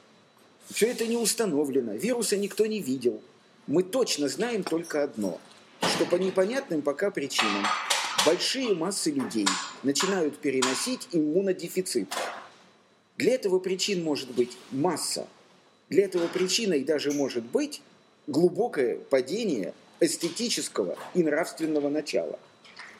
Все 0.70 0.86
это 0.86 1.04
не 1.08 1.16
установлено, 1.16 1.94
вируса 1.94 2.36
никто 2.36 2.64
не 2.64 2.80
видел. 2.80 3.20
Мы 3.66 3.82
точно 3.82 4.28
знаем 4.28 4.62
только 4.62 5.02
одно, 5.02 5.40
что 5.80 6.06
по 6.06 6.14
непонятным 6.14 6.82
пока 6.82 7.10
причинам 7.10 7.66
большие 8.24 8.74
массы 8.74 9.10
людей 9.10 9.46
начинают 9.82 10.38
переносить 10.38 11.08
иммунодефицит. 11.10 12.08
Для 13.16 13.34
этого 13.34 13.58
причин 13.58 14.04
может 14.04 14.30
быть 14.30 14.56
масса. 14.70 15.26
Для 15.90 16.04
этого 16.04 16.28
причиной 16.28 16.84
даже 16.84 17.12
может 17.12 17.44
быть 17.44 17.80
глубокое 18.26 18.98
падение 18.98 19.72
эстетического 20.00 20.96
и 21.14 21.22
нравственного 21.22 21.88
начала. 21.88 22.38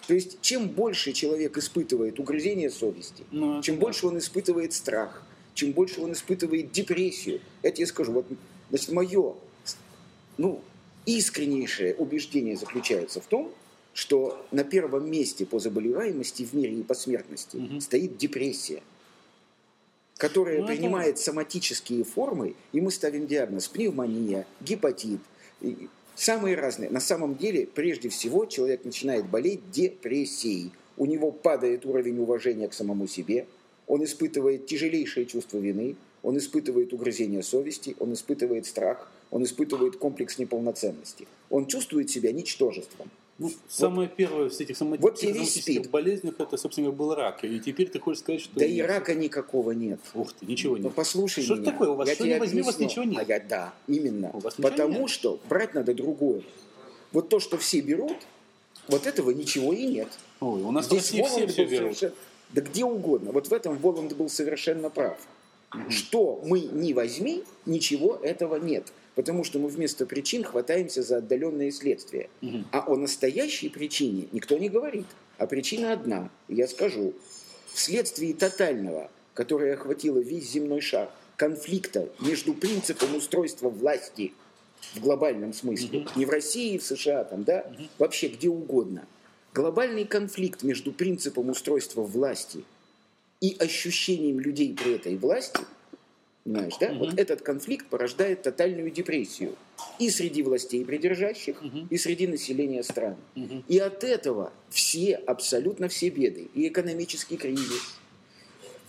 То 0.06 0.14
есть, 0.14 0.40
чем 0.40 0.68
больше 0.68 1.12
человек 1.12 1.58
испытывает 1.58 2.18
угрызение 2.18 2.70
совести, 2.70 3.24
Ну, 3.30 3.62
чем 3.62 3.74
да. 3.76 3.82
больше 3.82 4.06
он 4.06 4.16
испытывает 4.18 4.72
страх, 4.72 5.22
чем 5.54 5.72
больше 5.72 6.00
он 6.00 6.12
испытывает 6.12 6.72
депрессию, 6.72 7.40
это 7.62 7.82
я 7.82 7.86
скажу, 7.86 8.12
вот, 8.12 8.26
значит, 8.70 8.90
мое, 8.90 9.34
ну, 10.38 10.62
искреннейшее 11.04 11.94
убеждение 11.94 12.56
заключается 12.56 13.20
в 13.20 13.26
том, 13.26 13.52
что 13.92 14.46
на 14.50 14.64
первом 14.64 15.10
месте 15.10 15.44
по 15.44 15.58
заболеваемости 15.58 16.44
в 16.44 16.54
мире 16.54 16.76
и 16.76 16.82
по 16.82 16.94
смертности 16.94 17.56
Мгм. 17.56 17.80
стоит 17.80 18.16
депрессия, 18.16 18.82
которая 20.18 20.60
Ну, 20.60 20.66
принимает 20.66 21.18
соматические 21.18 22.04
формы, 22.04 22.54
и 22.72 22.80
мы 22.80 22.90
ставим 22.90 23.26
диагноз 23.26 23.68
пневмония, 23.68 24.46
гепатит, 24.60 25.20
самые 26.16 26.56
разные. 26.56 26.90
На 26.90 27.00
самом 27.00 27.36
деле, 27.36 27.66
прежде 27.66 28.08
всего, 28.08 28.44
человек 28.44 28.84
начинает 28.84 29.26
болеть 29.26 29.70
депрессией. 29.70 30.72
У 30.96 31.06
него 31.06 31.30
падает 31.30 31.86
уровень 31.86 32.18
уважения 32.18 32.68
к 32.68 32.74
самому 32.74 33.06
себе, 33.06 33.46
он 33.86 34.04
испытывает 34.04 34.66
тяжелейшее 34.66 35.24
чувство 35.24 35.58
вины, 35.58 35.94
он 36.24 36.36
испытывает 36.36 36.92
угрызение 36.92 37.44
совести, 37.44 37.94
он 38.00 38.12
испытывает 38.12 38.66
страх, 38.66 39.08
он 39.30 39.44
испытывает 39.44 39.96
комплекс 39.96 40.38
неполноценности. 40.38 41.28
Он 41.48 41.66
чувствует 41.66 42.10
себя 42.10 42.32
ничтожеством. 42.32 43.08
Ну, 43.38 43.52
самое 43.68 44.08
первое 44.08 44.48
из 44.48 44.58
этих 44.60 44.80
Вот 44.80 45.00
соматических 45.18 45.62
спид. 45.62 45.90
болезней, 45.90 46.32
это, 46.36 46.56
собственно, 46.56 46.90
был 46.90 47.14
рак. 47.14 47.44
И 47.44 47.60
теперь 47.60 47.88
ты 47.88 48.00
хочешь 48.00 48.20
сказать, 48.20 48.40
что... 48.40 48.58
Да 48.58 48.64
и 48.66 48.80
рака 48.80 49.14
никакого 49.14 49.70
нет. 49.70 50.00
Ух 50.14 50.32
ты, 50.32 50.44
ничего 50.44 50.76
Ну 50.76 50.84
нет. 50.84 50.94
послушай 50.94 51.44
Что 51.44 51.54
меня. 51.54 51.70
такое? 51.70 51.90
У 51.90 51.94
вас 51.94 52.08
Я 52.08 52.14
что 52.16 52.26
не 52.26 52.36
возьми, 52.38 52.62
у 52.62 52.64
вас 52.64 52.78
ничего 52.80 53.04
нет. 53.04 53.20
А 53.20 53.32
я, 53.32 53.38
да, 53.40 53.74
именно. 53.86 54.30
У 54.32 54.40
вас 54.40 54.54
Потому 54.54 55.00
нет. 55.02 55.10
что 55.10 55.38
брать 55.48 55.72
надо 55.74 55.94
другое. 55.94 56.42
Вот 57.12 57.28
то, 57.28 57.38
что 57.38 57.58
все 57.58 57.80
берут, 57.80 58.16
вот 58.88 59.06
этого 59.06 59.30
ничего 59.30 59.72
и 59.72 59.86
нет. 59.86 60.08
Ой, 60.40 60.60
у 60.62 60.72
нас 60.72 60.86
в 60.86 60.88
Здесь 60.90 61.12
России 61.12 61.22
все 61.22 61.46
все 61.46 61.62
был 61.62 61.70
берут. 61.70 61.96
совершенно- 61.96 62.14
Да 62.50 62.60
где 62.62 62.84
угодно. 62.84 63.30
Вот 63.30 63.46
в 63.46 63.52
этом 63.52 63.78
Воланд 63.78 64.16
был 64.16 64.28
совершенно 64.28 64.90
прав. 64.90 65.16
Что 65.90 66.42
мы 66.44 66.60
не 66.60 66.92
возьми, 66.92 67.44
ничего 67.66 68.16
этого 68.16 68.56
нет. 68.56 68.92
Потому 69.18 69.42
что 69.42 69.58
мы 69.58 69.66
вместо 69.66 70.06
причин 70.06 70.44
хватаемся 70.44 71.02
за 71.02 71.16
отдаленные 71.16 71.72
следствия. 71.72 72.30
Мгм. 72.40 72.68
А 72.70 72.84
о 72.86 72.94
настоящей 72.94 73.68
причине 73.68 74.28
никто 74.30 74.56
не 74.56 74.68
говорит. 74.68 75.06
А 75.38 75.48
причина 75.48 75.92
одна, 75.92 76.30
я 76.46 76.68
скажу. 76.68 77.14
Вследствие 77.72 78.32
тотального, 78.32 79.10
которое 79.34 79.74
охватило 79.74 80.20
весь 80.20 80.48
земной 80.48 80.80
шар, 80.80 81.10
конфликта 81.34 82.08
между 82.20 82.54
принципом 82.54 83.16
устройства 83.16 83.68
власти 83.70 84.34
в 84.94 85.00
глобальном 85.00 85.52
смысле, 85.52 86.06
не 86.14 86.24
в 86.24 86.30
России, 86.30 86.78
в 86.78 86.84
США, 86.84 87.24
там, 87.24 87.42
да, 87.42 87.68
вообще 87.98 88.28
где 88.28 88.48
угодно. 88.48 89.04
Глобальный 89.52 90.04
конфликт 90.04 90.62
между 90.62 90.92
принципом 90.92 91.48
устройства 91.48 92.02
власти 92.02 92.62
и 93.40 93.56
ощущением 93.58 94.38
людей 94.38 94.76
при 94.76 94.94
этой 94.94 95.16
власти, 95.16 95.58
понимаешь, 96.48 96.74
да, 96.80 96.88
Мгм. 96.88 96.98
вот 96.98 97.18
этот 97.18 97.42
конфликт 97.42 97.86
порождает 97.86 98.42
тотальную 98.42 98.90
депрессию 98.90 99.54
и 99.98 100.10
среди 100.10 100.42
властей 100.42 100.84
придержащих, 100.84 101.62
Мгм. 101.62 101.88
и 101.90 101.96
среди 101.98 102.26
населения 102.26 102.82
стран. 102.82 103.16
Мгм. 103.34 103.64
И 103.68 103.78
от 103.78 104.04
этого 104.04 104.52
все, 104.70 105.14
абсолютно 105.14 105.88
все 105.88 106.08
беды, 106.10 106.48
и 106.54 106.68
экономический 106.68 107.36
кризис, 107.36 107.94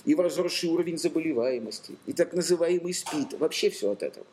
и 0.05 0.15
возросший 0.15 0.69
уровень 0.69 0.97
заболеваемости, 0.97 1.95
и 2.05 2.13
так 2.13 2.33
называемый 2.33 2.93
СПИД, 2.93 3.33
вообще 3.39 3.69
все 3.69 3.91
от 3.91 4.03
этого. 4.03 4.25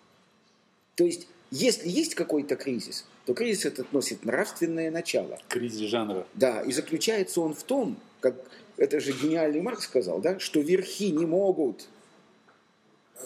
То 0.94 1.04
есть, 1.04 1.26
если 1.50 1.88
есть 1.88 2.14
какой-то 2.14 2.56
кризис, 2.56 3.04
то 3.26 3.34
кризис 3.34 3.66
этот 3.66 3.92
носит 3.92 4.24
нравственное 4.24 4.90
начало. 4.90 5.38
Кризис 5.48 5.80
жанра. 5.88 6.26
Да, 6.34 6.62
и 6.62 6.72
заключается 6.72 7.40
он 7.40 7.54
в 7.54 7.62
том, 7.64 7.96
как 8.20 8.34
это 8.76 9.00
же 9.00 9.12
гениальный 9.12 9.60
Маркс 9.60 9.84
сказал, 9.84 10.20
да, 10.20 10.38
что 10.38 10.60
верхи 10.60 11.10
не 11.10 11.26
могут, 11.26 11.86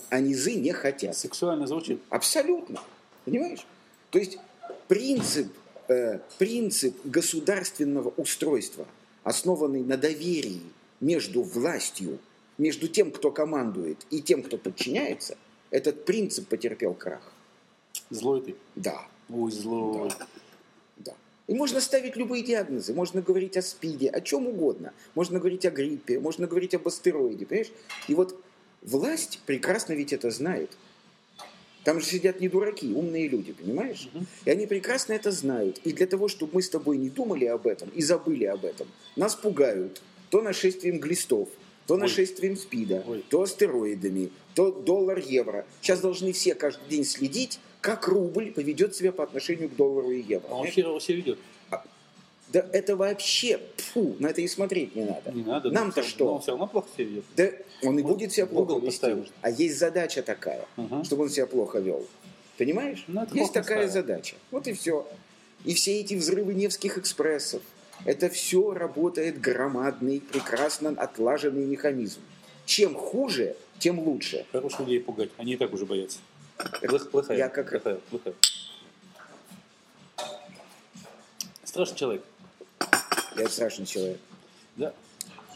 а 0.08 0.20
низы 0.20 0.54
не 0.54 0.72
хотят. 0.72 1.16
Сексуально 1.16 1.66
звучит. 1.66 2.00
Абсолютно. 2.08 2.80
Понимаешь? 3.24 3.66
То 4.10 4.18
есть 4.18 4.38
принцип, 4.88 5.52
э, 5.88 6.18
принцип 6.38 6.96
государственного 7.04 8.08
устройства, 8.16 8.86
основанный 9.22 9.82
на 9.82 9.96
доверии 9.96 10.62
между 11.00 11.42
властью, 11.42 12.18
между 12.58 12.88
тем, 12.88 13.10
кто 13.10 13.30
командует, 13.30 13.98
и 14.10 14.20
тем, 14.20 14.42
кто 14.42 14.58
подчиняется, 14.58 15.36
этот 15.70 16.04
принцип 16.04 16.48
потерпел 16.48 16.94
крах. 16.94 17.32
Злой 18.10 18.42
ты. 18.42 18.56
Да, 18.74 19.06
Ой, 19.32 19.50
злой. 19.52 20.10
да. 20.96 21.14
И 21.46 21.54
можно 21.54 21.80
ставить 21.80 22.16
любые 22.16 22.42
диагнозы, 22.42 22.92
можно 22.92 23.22
говорить 23.22 23.56
о 23.56 23.62
СПИДе, 23.62 24.08
о 24.08 24.20
чем 24.20 24.46
угодно. 24.46 24.92
Можно 25.14 25.38
говорить 25.38 25.64
о 25.66 25.70
гриппе, 25.70 26.18
можно 26.18 26.46
говорить 26.46 26.74
об 26.74 26.86
астероиде, 26.86 27.46
понимаешь? 27.46 27.72
И 28.08 28.14
вот 28.14 28.40
власть 28.82 29.40
прекрасно 29.46 29.92
ведь 29.92 30.12
это 30.12 30.30
знает. 30.30 30.70
Там 31.84 31.98
же 32.00 32.06
сидят 32.06 32.40
не 32.40 32.48
дураки, 32.48 32.92
умные 32.92 33.26
люди, 33.26 33.52
понимаешь? 33.52 34.08
Мгм. 34.12 34.26
И 34.44 34.50
они 34.50 34.66
прекрасно 34.66 35.14
это 35.14 35.30
знают. 35.30 35.78
И 35.84 35.92
для 35.92 36.06
того, 36.06 36.28
чтобы 36.28 36.54
мы 36.54 36.62
с 36.62 36.68
тобой 36.68 36.98
не 36.98 37.08
думали 37.08 37.46
об 37.46 37.66
этом 37.66 37.88
и 37.90 38.02
забыли 38.02 38.44
об 38.44 38.64
этом, 38.64 38.86
нас 39.16 39.34
пугают 39.34 40.02
то 40.28 40.42
нашествием 40.42 40.98
глистов, 40.98 41.48
то 41.86 41.94
Ой. 41.94 42.00
нашествием 42.00 42.56
СПИДа, 42.56 43.02
Ой. 43.06 43.24
то 43.28 43.42
астероидами, 43.42 44.30
то 44.54 44.70
доллар-евро. 44.70 45.66
Сейчас 45.80 46.00
должны 46.00 46.32
все 46.32 46.54
каждый 46.54 46.88
день 46.88 47.04
следить, 47.04 47.58
как 47.80 48.06
рубль 48.08 48.52
поведет 48.52 48.94
себя 48.94 49.10
по 49.10 49.24
отношению 49.24 49.70
к 49.70 49.76
доллару 49.76 50.10
и 50.10 50.20
евро. 50.20 50.46
А 50.50 50.54
он 50.56 50.66
херово 50.66 51.00
себя 51.00 51.16
ведет. 51.16 51.38
Да 52.52 52.66
это 52.72 52.96
вообще, 52.96 53.60
фу, 53.76 54.16
на 54.18 54.26
это 54.28 54.40
и 54.40 54.48
смотреть 54.48 54.96
не 54.96 55.04
надо. 55.04 55.30
Не 55.32 55.42
надо. 55.44 55.70
Нам-то 55.70 56.00
но 56.02 56.06
что? 56.06 56.34
он 56.34 56.40
все 56.42 56.50
равно 56.50 56.66
плохо 56.66 56.88
себя 56.96 57.04
ведет. 57.06 57.24
Да 57.36 57.48
он 57.82 57.98
и 57.98 58.02
будет 58.02 58.32
себя 58.32 58.46
плохо 58.46 58.72
вести. 58.74 58.86
поставим. 58.86 59.26
А 59.42 59.50
есть 59.50 59.78
задача 59.78 60.22
такая, 60.22 60.66
Ага. 60.76 61.04
чтобы 61.04 61.24
он 61.24 61.28
себя 61.30 61.46
плохо 61.46 61.78
вел. 61.78 62.04
Понимаешь? 62.58 63.04
Ну, 63.06 63.24
есть 63.32 63.52
такая 63.52 63.88
ставим. 63.88 63.90
задача. 63.92 64.34
Вот 64.50 64.66
и 64.66 64.72
все. 64.72 65.06
И 65.64 65.74
все 65.74 66.00
эти 66.00 66.14
взрывы 66.14 66.54
Невских 66.54 66.98
экспрессов, 66.98 67.62
это 68.04 68.28
все 68.28 68.72
работает 68.74 69.40
громадный, 69.40 70.20
прекрасно 70.20 70.90
отлаженный 70.96 71.64
механизм. 71.66 72.20
Чем 72.66 72.94
хуже, 72.94 73.56
тем 73.78 73.98
лучше. 74.00 74.44
Хорош 74.52 74.78
людей 74.78 75.00
пугать. 75.00 75.30
Они 75.36 75.52
и 75.52 75.56
так 75.56 75.72
уже 75.72 75.86
боятся. 75.86 76.18
Плох- 76.82 77.10
Плохая. 77.10 77.38
я 77.38 77.48
как- 77.48 77.70
Плохая. 77.70 78.00
Плохая. 78.10 78.34
Страшный 81.64 81.96
человек. 81.96 82.24
Я 83.36 83.48
страшный 83.48 83.86
человек. 83.86 84.18
Да. 84.76 84.94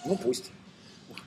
Ну 0.07 0.17
пусть. 0.23 0.51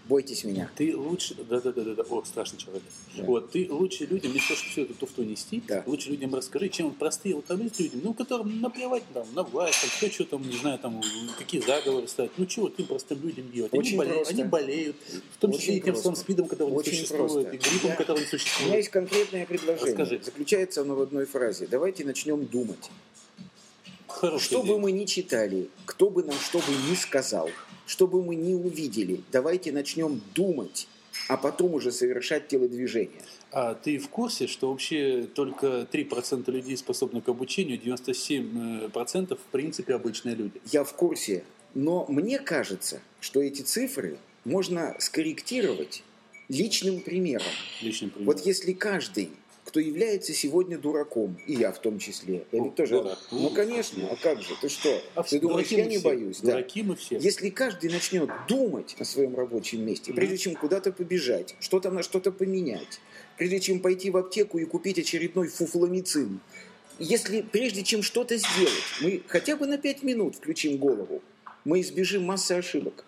Бойтесь 0.10 0.46
меня. 0.46 0.70
Ты 0.76 0.96
лучше... 0.96 1.36
Да-да-да-да. 1.36 2.02
О, 2.10 2.24
страшный 2.24 2.58
человек. 2.58 2.84
Да. 3.18 3.24
Вот, 3.24 3.52
ты 3.52 3.68
лучше 3.70 4.06
людям, 4.06 4.32
вместо 4.32 4.50
того, 4.50 4.58
чтобы 4.58 4.72
все 4.72 4.82
это 4.84 4.94
туфту 4.94 5.24
нести, 5.24 5.62
Да. 5.68 5.84
лучше 5.86 6.10
людям 6.10 6.34
расскажи, 6.34 6.70
чем 6.70 6.92
простые 6.92 7.36
вот 7.36 7.46
там 7.46 7.62
есть 7.62 7.78
людям, 7.80 8.00
ну, 8.04 8.14
которым 8.14 8.62
наплевать 8.62 9.04
там, 9.14 9.28
на 9.34 9.44
власть, 9.44 9.82
там, 9.82 9.90
кто 9.98 10.10
что 10.10 10.24
там, 10.26 10.48
не 10.48 10.56
знаю, 10.58 10.80
там, 10.80 11.02
какие 11.38 11.60
заговоры 11.62 12.08
ставить. 12.08 12.32
Ну, 12.38 12.46
чего 12.46 12.70
ты 12.70 12.86
простым 12.86 13.22
людям 13.22 13.52
делать? 13.52 13.74
Они, 13.74 13.82
Очень 13.82 13.98
болеют, 13.98 14.18
просто. 14.24 14.34
они 14.34 14.44
болеют, 14.46 14.96
в 15.34 15.38
том 15.40 15.52
числе 15.52 15.74
Очень 15.74 15.78
и 15.78 15.82
тем 15.82 15.96
самым 15.98 16.16
спидом, 16.16 16.48
которого 16.48 16.72
не 16.72 16.78
Очень 16.78 16.92
существует, 16.94 17.32
просто. 17.32 17.50
и 17.52 17.58
гриппом, 17.58 17.90
Я- 17.90 17.96
которого 17.98 18.18
не 18.20 18.24
У 18.24 18.28
меня 18.28 18.40
существует. 18.40 18.76
есть 18.76 18.90
конкретное 18.90 19.46
предложение. 19.46 19.92
Расскажи. 19.92 20.22
Заключается 20.24 20.82
оно 20.82 20.96
в 20.96 21.02
одной 21.02 21.26
фразе. 21.26 21.68
Давайте 21.68 22.06
начнем 22.06 22.46
думать. 22.46 22.90
Хорошая 24.18 24.48
Что 24.48 24.62
идея. 24.62 24.74
бы 24.74 24.80
мы 24.80 24.92
ни 24.92 25.06
читали, 25.06 25.70
кто 25.86 26.10
бы 26.10 26.24
нам 26.24 26.36
что 26.36 26.58
бы 26.58 26.74
ни 26.90 26.96
сказал, 26.96 27.52
что 27.86 28.08
бы 28.08 28.24
мы 28.24 28.36
ни 28.36 28.54
увидели, 28.56 29.22
давайте 29.32 29.72
начнем 29.72 30.22
думать, 30.34 30.88
а 31.28 31.38
потом 31.38 31.76
уже 31.76 31.92
совершать 31.92 32.48
телодвижения. 32.48 33.22
А 33.52 33.76
ты 33.76 34.00
в 34.00 34.10
курсе, 34.10 34.48
что 34.48 34.72
вообще 34.72 35.28
только 35.34 35.88
3% 35.92 36.52
людей 36.52 36.76
способны 36.78 37.22
к 37.22 37.30
обучению, 37.30 37.80
97% 37.80 39.36
в 39.36 39.52
принципе 39.52 39.94
обычные 39.94 40.34
люди? 40.34 40.60
Я 40.72 40.84
в 40.84 40.94
курсе, 40.94 41.44
но 41.76 42.08
мне 42.10 42.40
кажется, 42.40 43.02
что 43.22 43.40
эти 43.42 43.62
цифры 43.62 44.18
можно 44.46 44.96
скорректировать 45.00 46.04
личным 46.50 47.02
примером. 47.02 47.46
Личным 47.82 48.10
примером. 48.10 48.34
Вот 48.34 48.46
если 48.48 48.74
каждый, 48.74 49.30
кто 49.78 49.82
является 49.82 50.34
сегодня 50.34 50.80
дураком. 50.80 51.38
И 51.46 51.54
я 51.54 51.72
в 51.72 51.80
том 51.80 52.00
числе. 52.00 52.48
Я 52.52 52.64
ведь 52.64 52.74
тоже... 52.74 52.96
дурак. 52.96 53.20
Ну, 53.30 53.52
конечно. 53.52 54.08
А 54.10 54.16
как 54.16 54.42
же? 54.42 54.56
Ты 54.60 54.70
что? 54.70 55.00
А 55.14 55.22
Ты 55.22 55.40
думаешь, 55.40 55.68
я 55.68 55.86
не 55.86 56.00
все. 56.00 56.04
боюсь? 56.04 56.40
Да. 56.40 56.54
Дураки 56.54 56.82
мы 56.82 56.96
все. 56.96 57.18
Если 57.20 57.52
каждый 57.52 57.92
начнет 57.92 58.28
думать 58.48 58.96
на 58.98 59.06
своем 59.06 59.36
рабочем 59.36 59.86
месте, 59.86 60.14
прежде 60.14 60.38
чем 60.40 60.56
куда-то 60.56 60.92
побежать, 60.92 61.56
что-то 61.60 61.92
на 61.92 62.02
что-то 62.02 62.32
поменять, 62.32 63.00
прежде 63.38 63.60
чем 63.60 63.80
пойти 63.80 64.10
в 64.10 64.18
аптеку 64.18 64.58
и 64.58 64.66
купить 64.66 64.98
очередной 64.98 65.48
фуфломицин, 65.48 66.40
если 66.98 67.42
прежде 67.44 67.84
чем 67.84 68.02
что-то 68.02 68.36
сделать, 68.36 68.84
мы 69.02 69.22
хотя 69.28 69.56
бы 69.58 69.68
на 69.68 69.78
пять 69.78 70.02
минут 70.02 70.38
включим 70.38 70.78
голову, 70.78 71.22
мы 71.66 71.82
избежим 71.82 72.24
массы 72.24 72.54
ошибок. 72.54 73.06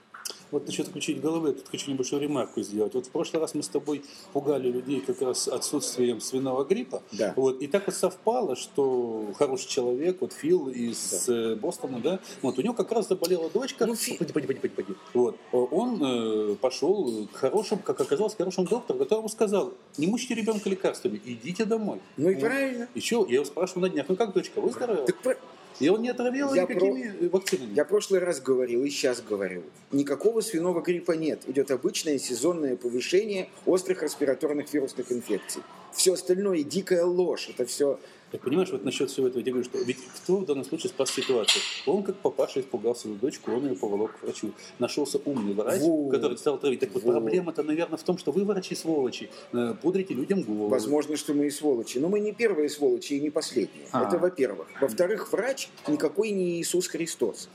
Вот 0.52 0.66
насчет 0.66 0.88
включить 0.88 1.22
головы, 1.22 1.50
я 1.50 1.54
тут 1.54 1.68
хочу 1.70 1.92
небольшую 1.92 2.22
ремарку 2.22 2.62
сделать. 2.62 2.94
Вот 2.94 3.06
в 3.06 3.10
прошлый 3.10 3.42
раз 3.42 3.54
мы 3.54 3.62
с 3.64 3.68
тобой 3.68 4.04
пугали 4.34 4.70
людей 4.72 5.02
как 5.02 5.22
раз 5.22 5.48
отсутствием 5.48 6.22
свиного 6.22 6.64
гриппа. 6.64 7.04
Да. 7.12 7.34
Вот, 7.36 7.62
и 7.62 7.68
так 7.68 7.86
вот 7.86 7.96
совпало, 7.96 8.56
что 8.56 9.28
хороший 9.38 9.68
человек, 9.68 10.18
вот 10.22 10.34
Фил 10.34 10.70
из 10.70 11.30
э, 11.30 11.56
Бостона, 11.56 12.00
да, 12.00 12.20
вот 12.42 12.58
у 12.58 12.62
него 12.62 12.74
как 12.74 12.92
раз 12.92 13.08
заболела 13.08 13.50
дочка. 13.50 13.86
Ну, 13.86 13.96
Фи- 13.96 14.18
Пойди, 14.18 14.34
пойди, 14.34 14.48
пойди, 14.48 14.60
пойди, 14.60 14.76
пойди. 14.76 14.94
Вот, 15.14 15.38
он 15.52 16.00
э, 16.02 16.56
пошел 16.56 17.28
к 17.32 17.36
хорошему, 17.36 17.82
как 17.84 18.00
оказалось, 18.02 18.34
к 18.34 18.38
хорошему 18.38 18.68
доктору, 18.68 19.00
которому 19.00 19.30
сказал, 19.30 19.74
не 19.98 20.08
мучите 20.08 20.34
ребенка 20.36 20.70
лекарствами, 20.70 21.22
идите 21.26 21.66
домой. 21.66 22.00
Ну 22.18 22.30
и 22.30 22.34
Вот. 22.36 22.42
правильно. 22.44 22.88
Что, 22.98 23.26
я 23.28 23.36
его 23.36 23.46
спрашиваю 23.46 23.84
на 23.84 23.90
днях, 23.90 24.06
ну 24.10 24.16
как 24.16 24.34
дочка, 24.34 24.62
выздоровела? 24.62 25.06
Так 25.06 25.40
И 25.80 25.88
он 25.90 26.02
не 26.02 26.10
отравил 26.10 26.54
Я 26.54 26.64
никакими 26.64 27.14
э, 27.22 27.30
вакцинами. 27.30 27.74
Я 27.74 27.86
в 27.86 27.88
прошлый 27.88 28.20
раз 28.20 28.42
говорил 28.42 28.84
и 28.84 28.90
сейчас 28.90 29.22
говорю. 29.22 29.64
Никакого 29.92 30.42
свиного 30.42 30.82
гриппа 30.82 31.14
нет. 31.14 31.42
Идет 31.48 31.72
обычное 31.72 32.18
сезонное 32.20 32.76
повышение 32.76 33.50
острых 33.66 34.04
респираторных 34.04 34.74
вирусных 34.74 35.12
инфекций. 35.12 35.64
Все 35.94 36.14
остальное 36.14 36.64
дикая 36.64 37.06
ложь. 37.06 37.50
Это 37.50 37.66
все 37.66 38.00
Так 38.32 38.42
понимаешь, 38.42 38.70
вот 38.72 38.86
насчет 38.86 39.10
всего 39.10 39.28
этого, 39.28 39.42
я 39.42 39.52
говорю, 39.52 39.64
что 39.66 39.80
ведь 39.80 39.98
кто 40.16 40.38
в 40.38 40.46
данном 40.46 40.64
случае 40.64 40.90
спас 40.90 41.10
ситуацию? 41.10 41.62
Он, 41.88 42.04
как 42.04 42.16
папаша, 42.18 42.62
испугал 42.62 42.96
свою 42.96 43.16
дочку, 43.16 43.52
он 43.52 43.68
ее 43.68 43.76
поволок 43.76 44.20
к 44.20 44.24
врачу. 44.24 44.52
Нашелся 44.78 45.20
умный 45.26 45.54
врач, 45.54 45.82
Вот. 45.82 46.12
который 46.12 46.38
стал 46.38 46.60
травить. 46.60 46.80
Так 46.80 46.94
вот, 46.94 47.04
Вот. 47.04 47.12
проблема-то, 47.14 47.64
наверное, 47.64 47.98
в 47.98 48.04
том, 48.04 48.20
что 48.20 48.32
вы, 48.32 48.44
врачи, 48.44 48.76
сволочи, 48.76 49.30
э, 49.52 49.74
пудрите 49.82 50.14
людям 50.14 50.44
голову. 50.44 50.68
Возможно, 50.68 51.18
что 51.18 51.34
мы 51.34 51.48
и 51.48 51.50
сволочи. 51.50 51.98
Но 51.98 52.08
мы 52.10 52.20
не 52.20 52.32
первые 52.32 52.70
сволочи 52.70 53.14
и 53.14 53.20
не 53.20 53.32
последние. 53.32 53.88
А. 53.92 54.08
Это 54.08 54.20
во-первых. 54.20 54.68
Во-вторых, 54.80 55.32
врач 55.32 55.70
никакой 55.88 56.30
не 56.30 56.62
Иисус 56.62 56.88
Христос. 56.88 57.50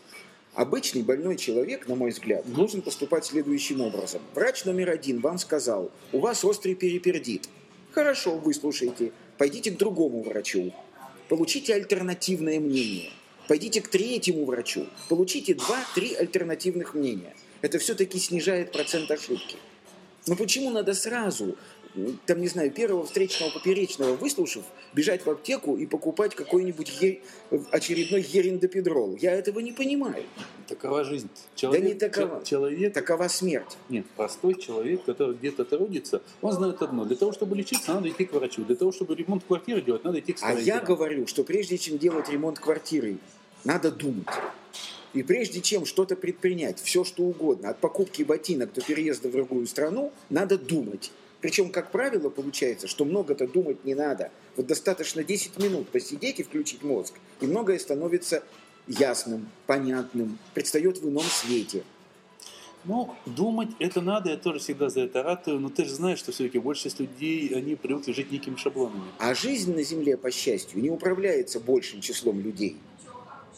Обычный 0.55 1.03
больной 1.03 1.37
человек, 1.37 1.89
на 1.89 1.95
мой 1.95 2.11
взгляд, 2.11 2.45
должен 2.53 2.83
поступать 2.83 3.25
следующим 3.25 3.81
образом. 3.81 4.23
Врач 4.35 4.65
номер 4.65 4.91
один 4.91 5.21
вам 5.21 5.39
сказал, 5.39 5.91
у 6.13 6.19
вас 6.19 6.45
острый 6.45 6.75
перипердит. 6.75 7.49
Хорошо, 7.93 8.37
выслушайте. 8.39 9.13
Пойдите 9.39 9.71
к 9.71 9.77
другому 9.77 10.23
врачу. 10.23 10.73
Получите 11.29 11.75
альтернативное 11.75 12.61
мнение. 12.61 13.11
Пойдите 13.49 13.81
к 13.81 13.89
третьему 13.89 14.45
врачу. 14.45 14.87
Получите 15.09 15.55
два-три 15.55 16.15
альтернативных 16.15 16.95
мнения. 16.95 17.35
Это 17.63 17.79
все-таки 17.79 18.19
снижает 18.19 18.73
процент 18.73 19.11
ошибки. 19.11 19.57
Но 20.27 20.37
почему 20.37 20.71
надо 20.71 20.95
сразу, 20.95 21.57
там, 22.27 22.41
не 22.41 22.49
знаю, 22.49 22.71
первого 22.73 23.07
встречного 23.07 23.51
поперечного 23.51 24.15
выслушав, 24.15 24.65
бежать 24.93 25.25
в 25.25 25.31
аптеку 25.31 25.77
и 25.77 25.87
покупать 25.87 26.35
какой-нибудь 26.35 26.91
е- 27.01 27.21
очередной 27.71 28.23
ериндопедрол? 28.23 29.17
Я 29.21 29.33
этого 29.33 29.61
не 29.61 29.73
понимаю. 29.73 30.25
Такова 30.67 31.05
жизнь. 31.05 31.29
Человек, 31.55 31.85
не 31.85 31.95
такова. 31.95 32.37
чел- 32.39 32.43
человек, 32.45 32.93
Такова 32.95 33.29
смерть. 33.29 33.77
нет, 33.89 34.07
простой 34.17 34.55
человек, 34.61 35.05
который 35.05 35.37
где-то 35.37 35.65
трудится, 35.65 36.23
он 36.43 36.53
знает 36.53 36.83
одно. 36.83 37.05
Для 37.05 37.17
того, 37.17 37.33
чтобы 37.33 37.55
лечиться, 37.57 37.95
надо 37.95 38.09
идти 38.09 38.25
к 38.25 38.33
врачу. 38.33 38.65
Для 38.65 38.77
того, 38.77 38.91
чтобы 38.91 39.15
ремонт 39.15 39.45
квартиры 39.45 39.81
делать, 39.81 40.03
надо 40.05 40.19
идти 40.19 40.33
к 40.33 40.39
А 40.43 40.53
я 40.55 40.81
говорю, 40.81 41.27
что 41.27 41.45
прежде 41.45 41.79
чем 41.79 41.99
делать 41.99 42.29
ремонт 42.29 42.59
квартиры, 42.59 43.19
надо 43.63 43.91
думать. 43.93 44.27
И 45.13 45.23
прежде 45.23 45.61
чем 45.61 45.87
что-то 45.87 46.17
предпринять, 46.17 46.81
все 46.81 47.05
что 47.05 47.23
угодно, 47.23 47.69
от 47.71 47.79
покупки 47.79 48.25
ботинок 48.25 48.73
до 48.73 48.81
переезда 48.81 49.29
в 49.29 49.33
другую 49.33 49.67
страну, 49.69 50.13
надо 50.29 50.59
думать. 50.59 51.13
Причем, 51.45 51.69
как 51.69 51.91
правило, 51.91 52.31
получается, 52.31 52.89
что 52.89 53.05
много-то 53.05 53.47
думать 53.47 53.85
не 53.85 53.95
надо. 53.95 54.31
Вот 54.57 54.67
достаточно 54.67 55.23
10 55.23 55.59
минут 55.59 55.91
посидеть 55.91 56.41
и 56.41 56.43
включить 56.43 56.83
мозг, 56.83 57.13
и 57.43 57.47
многое 57.47 57.79
становится 57.79 58.43
ясным, 58.87 59.51
понятным, 59.67 60.39
предстает 60.55 61.03
в 61.03 61.07
ином 61.11 61.25
свете. 61.25 61.85
Ну, 62.85 63.15
думать 63.27 63.69
это 63.79 64.01
надо, 64.01 64.31
я 64.31 64.39
тоже 64.39 64.59
всегда 64.59 64.89
за 64.89 65.03
это 65.03 65.23
ратую, 65.23 65.61
но 65.61 65.69
ты 65.69 65.85
же 65.85 65.93
знаешь, 65.95 66.19
что 66.19 66.33
все-таки 66.33 66.59
большая 66.59 66.85
часть 66.85 67.01
людей, 67.01 67.55
они 67.55 67.75
привыкли 67.75 68.13
жить 68.15 68.33
некими 68.33 68.57
шаблонами. 68.57 69.05
А 69.19 69.35
жизнь 69.35 69.75
на 69.75 69.83
Земле, 69.83 70.17
по 70.17 70.31
счастью, 70.31 70.81
не 70.81 70.89
управляется 70.89 71.61
большим 71.61 72.01
числом 72.01 72.41
людей. 72.41 72.79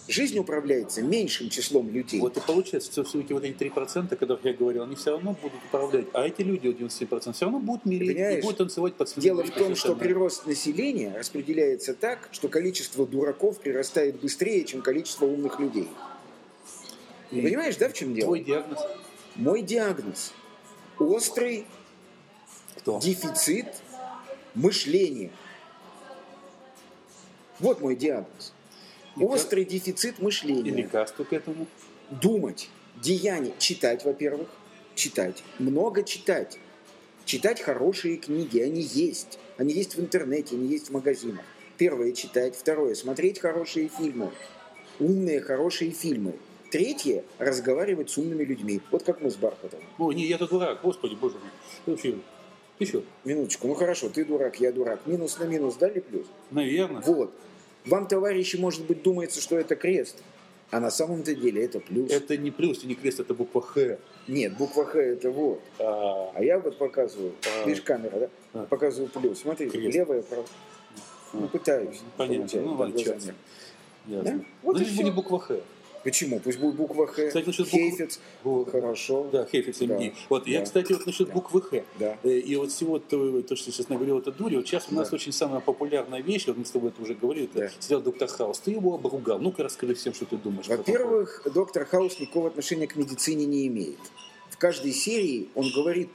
Жизнь 0.09 0.39
управляется 0.39 1.03
меньшим 1.03 1.51
числом 1.51 1.91
людей. 1.91 2.21
Вот 2.21 2.37
и 2.37 2.41
получается, 2.41 2.93
что 2.93 3.05
все-таки 3.05 3.35
вот 3.35 3.43
эти 3.45 3.57
3%, 3.57 4.13
о 4.13 4.17
которых 4.17 4.45
я 4.45 4.53
говорил, 4.53 4.85
они 4.85 4.95
все 4.95 5.11
равно 5.13 5.37
будут 5.41 5.59
управлять, 5.69 6.07
а 6.13 6.27
эти 6.27 6.43
люди, 6.43 6.69
вот 6.69 6.79
97%, 6.79 7.33
все 7.33 7.45
равно 7.45 7.59
будут 7.59 7.87
мирить 7.87 8.11
и 8.11 8.15
Понимаешь? 8.15 8.43
будут 8.45 8.59
танцевать 8.59 8.95
под 8.95 9.13
Дело 9.17 9.43
в 9.43 9.51
том, 9.51 9.75
все 9.75 9.87
что 9.87 9.97
прирост 9.97 10.47
населения 10.47 11.15
распределяется 11.17 11.95
так, 11.95 12.29
что 12.31 12.49
количество 12.49 13.07
дураков 13.07 13.59
прирастает 13.61 14.21
быстрее, 14.21 14.65
чем 14.65 14.83
количество 14.83 15.27
умных 15.27 15.59
людей. 15.59 15.89
И 17.33 17.41
Понимаешь, 17.41 17.77
да, 17.77 17.89
в 17.89 17.93
чем 17.93 18.15
дело? 18.15 18.27
Твой 18.27 18.41
диагноз 18.41 18.79
Мой 19.35 19.63
диагноз– 19.63 20.33
острый 20.99 21.67
кто? 22.77 23.01
дефицит 23.01 23.67
мышления. 24.55 25.31
Вот 27.59 27.81
мой 27.81 27.97
диагноз. 27.97 28.53
И 29.17 29.21
как- 29.21 29.29
Острый 29.31 29.65
дефицит 29.65 30.19
И 30.19 30.23
мышления. 30.23 30.71
лекарство 30.71 31.25
к 31.25 31.33
этому. 31.33 31.67
Думать, 32.11 32.69
деяния, 33.03 33.53
читать, 33.59 34.05
во-первых, 34.05 34.49
читать, 34.95 35.43
много 35.59 36.03
читать. 36.03 36.59
Читать 37.25 37.61
хорошие 37.61 38.19
книги, 38.19 38.61
они 38.61 38.83
есть. 38.83 39.39
Они 39.59 39.73
есть 39.73 39.97
в 39.97 40.01
интернете, 40.01 40.55
они 40.55 40.69
есть 40.69 40.89
в 40.89 40.93
магазинах. 40.93 41.45
Первое– 41.77 42.13
читать. 42.13 42.55
Второе– 42.57 42.95
смотреть 42.97 43.41
хорошие 43.41 43.89
фильмы. 43.89 44.31
Умные, 45.01 45.41
хорошие 45.41 45.91
фильмы. 45.91 46.35
Третье– 46.71 47.25
разговаривать 47.39 48.11
с 48.11 48.19
умными 48.19 48.45
людьми. 48.45 48.81
Вот 48.93 49.03
как 49.03 49.21
мы 49.21 49.31
с 49.31 49.35
Бархатом. 49.37 49.81
Ой, 49.99 50.15
не, 50.15 50.25
я-то 50.27 50.47
дурак, 50.47 50.81
господи, 50.83 51.15
боже 51.15 51.35
мой. 51.39 51.51
Вообще, 51.87 52.15
ты 52.79 52.87
что, 52.87 53.03
Минуточку, 53.25 53.67
ну 53.67 53.75
хорошо, 53.75 54.09
ты 54.09 54.25
дурак, 54.25 54.61
я 54.61 54.71
дурак. 54.73 55.01
Минус 55.07 55.39
на 55.39 55.45
минус 55.45 55.75
дали 55.77 55.99
плюс? 56.01 56.27
наверное. 56.51 57.03
Вот. 57.03 57.35
Вам, 57.87 58.09
товарищи, 58.09 58.57
может 58.57 58.85
быть, 58.85 59.03
думается, 59.03 59.41
что 59.41 59.57
это 59.59 59.77
крест. 59.77 60.23
А 60.73 60.81
на 60.81 60.91
самом-то 60.91 61.35
деле 61.35 61.65
это 61.65 61.79
плюс. 61.79 62.11
Это 62.11 62.37
не 62.37 62.51
плюс 62.51 62.83
и 62.83 62.89
не 62.89 62.97
крест, 62.97 63.21
это 63.21 63.35
буква 63.35 63.63
Х. 63.63 63.99
Нет, 64.27 64.57
буква 64.57 64.85
Х 64.85 64.99
это 64.99 65.31
вот. 65.31 65.61
А, 65.79 66.33
А 66.35 66.43
я 66.43 66.59
вот 66.59 66.77
показываю, 66.77 67.33
А. 67.63 67.69
видишь, 67.69 67.83
камера, 67.83 68.19
да? 68.19 68.29
А. 68.53 68.67
Показываю 68.67 69.09
плюс. 69.09 69.41
Смотри, 69.41 69.69
Крест. 69.71 69.95
левая, 69.95 70.23
правая. 70.23 70.47
Ну, 71.33 71.49
пытаюсь. 71.49 72.01
Понятно. 72.17 72.61
Ну, 72.61 72.75
ладно. 72.75 73.01
Да? 74.07 74.41
Вот 74.63 74.79
ну, 74.79 74.85
всё. 74.85 75.03
не 75.05 75.11
буква 75.13 75.39
Х. 75.39 75.55
Почему? 76.07 76.39
Пусть 76.39 76.59
будет 76.61 76.77
буква 76.77 77.09
Х. 77.09 77.27
Кстати, 77.27 77.47
насчет 77.47 77.67
букв- 77.67 77.73
Хейфец. 77.73 78.21
Вот. 78.45 78.71
Хорошо. 78.71 79.29
Да, 79.33 79.45
Хейфиц 79.45 79.79
Да. 79.81 80.01
Вот, 80.29 80.47
я, 80.47 80.61
Да. 80.61 80.65
кстати, 80.65 80.93
вот 80.93 81.05
насчет 81.05 81.27
Да. 81.27 81.35
буквы 81.35 81.63
Х. 81.63 81.83
Да. 81.99 82.17
Э, 82.23 82.39
И 82.39 82.55
вот 82.55 82.71
всего 82.71 83.01
то, 83.01 83.43
то, 83.43 83.57
что 83.57 83.73
сейчас 83.73 83.89
наговорил, 83.89 84.19
это 84.21 84.31
дури. 84.31 84.55
Вот 84.55 84.67
сейчас 84.69 84.87
у 84.89 84.95
нас 84.95 85.11
Да. 85.11 85.17
очень 85.17 85.33
самая 85.33 85.59
популярная 85.61 86.23
вещь, 86.23 86.47
вот 86.47 86.57
мы 86.59 86.65
с 86.65 86.71
тобой 86.71 86.91
это 86.91 87.03
уже 87.03 87.15
говорили, 87.15 87.47
это 87.47 87.59
Да. 87.59 87.71
сериал 87.81 88.03
«Доктор 88.03 88.29
Хаус». 88.29 88.61
Ты 88.61 88.71
его 88.71 88.95
обругал. 88.95 89.41
Ну-ка, 89.41 89.65
расскажи 89.65 89.95
всем, 89.95 90.15
что 90.15 90.27
ты 90.27 90.37
думаешь. 90.37 90.69
Во-первых, 90.69 91.43
доктор 91.53 91.85
Хаус 91.85 92.21
никакого 92.21 92.47
отношения 92.49 92.87
к 92.87 92.95
медицине 92.95 93.45
не 93.47 93.67
имеет. 93.67 93.99
В 94.49 94.59
каждой 94.59 94.93
серии 94.93 95.49
он 95.57 95.71
говорит 95.75 96.11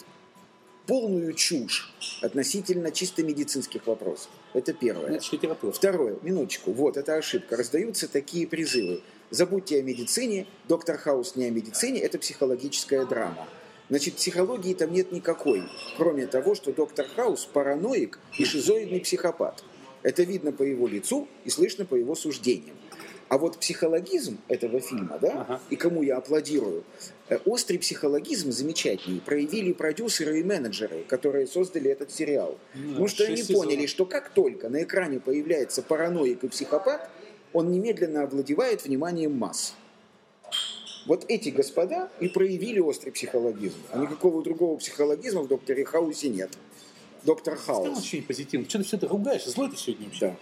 полную 0.87 1.33
чушь 1.33 1.93
относительно 2.21 2.91
чисто 2.91 3.23
медицинских 3.23 3.87
вопросов. 3.87 4.29
Это 4.53 4.73
первое. 4.73 5.15
Это 5.15 5.23
же 5.23 5.29
литература. 5.33 5.71
Второе, 5.71 6.17
минуточку, 6.21 6.71
вот, 6.71 6.97
это 6.97 7.15
ошибка. 7.15 7.57
Раздаются 7.57 8.07
такие 8.07 8.47
призывы. 8.47 9.01
Забудьте 9.29 9.79
о 9.79 9.81
медицине, 9.81 10.45
доктор 10.67 10.97
Хаус 10.97 11.35
не 11.35 11.45
о 11.45 11.51
медицине, 11.51 12.01
это 12.01 12.19
психологическая 12.19 13.05
драма. 13.05 13.47
Значит, 13.89 14.15
психологии 14.15 14.73
там 14.73 14.91
нет 14.91 15.11
никакой, 15.11 15.63
кроме 15.97 16.27
того, 16.27 16.55
что 16.55 16.71
доктор 16.73 17.05
Хаус 17.15 17.45
параноик 17.45 18.19
и 18.37 18.45
шизоидный 18.45 18.99
психопат. 18.99 19.63
Это 20.03 20.23
видно 20.23 20.51
по 20.51 20.63
его 20.63 20.87
лицу 20.87 21.27
и 21.45 21.49
слышно 21.49 21.85
по 21.85 21.95
его 21.95 22.15
суждениям. 22.15 22.75
А 23.31 23.37
вот 23.37 23.57
психологизм 23.59 24.39
этого 24.49 24.81
фильма, 24.81 25.17
да, 25.17 25.29
Ага. 25.47 25.61
и 25.69 25.77
кому 25.77 26.03
я 26.03 26.17
аплодирую, 26.17 26.83
э, 27.29 27.37
острый 27.45 27.77
психологизм 27.77 28.51
замечательный 28.51 29.21
проявили 29.21 29.71
продюсеры 29.71 30.41
и 30.41 30.43
менеджеры, 30.43 31.05
которые 31.07 31.47
создали 31.47 31.89
этот 31.89 32.11
сериал. 32.11 32.57
Ну, 32.75 32.89
Потому 32.89 33.07
что 33.07 33.23
они 33.23 33.37
сезонов. 33.37 33.63
поняли, 33.69 33.85
что 33.85 34.05
как 34.05 34.31
только 34.31 34.67
на 34.67 34.83
экране 34.83 35.21
появляется 35.21 35.81
параноик 35.81 36.43
и 36.43 36.49
психопат, 36.49 37.09
он 37.53 37.71
немедленно 37.71 38.23
овладевает 38.23 38.83
вниманием 38.83 39.31
масс. 39.37 39.75
Вот 41.05 41.23
эти 41.29 41.47
господа 41.51 42.09
и 42.19 42.27
проявили 42.27 42.79
острый 42.79 43.11
психологизм. 43.11 43.77
А 43.91 43.97
никакого 43.99 44.43
другого 44.43 44.75
психологизма 44.77 45.43
в 45.43 45.47
докторе 45.47 45.85
Хаусе 45.85 46.27
нет. 46.27 46.51
доктор 47.23 47.57
Стал 47.57 47.83
Хаус. 47.85 47.95
вообще 47.95 48.21
позитивно. 48.23 48.67
Что 48.67 48.79
ты 48.79 48.83
все 48.83 48.97
это 48.97 49.07
ругаешь? 49.07 49.45
Злой 49.45 49.69
ты 49.69 49.77
сегодня 49.77 50.07
вообще? 50.07 50.19
Да. 50.27 50.35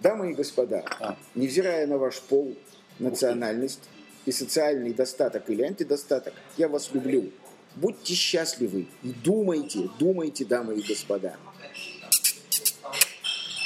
Дамы 0.00 0.30
и 0.32 0.34
господа, 0.34 0.84
А. 1.00 1.16
невзирая 1.34 1.86
на 1.86 1.98
ваш 1.98 2.20
пол, 2.20 2.54
национальность 2.98 3.80
и 4.26 4.32
социальный 4.32 4.92
достаток 4.92 5.48
или 5.48 5.62
антидостаток, 5.62 6.34
я 6.56 6.68
вас 6.68 6.92
люблю. 6.92 7.30
Будьте 7.76 8.14
счастливы 8.14 8.86
и 9.02 9.12
думайте, 9.12 9.88
думайте, 9.98 10.44
дамы 10.44 10.76
и 10.76 10.82
господа. 10.82 11.36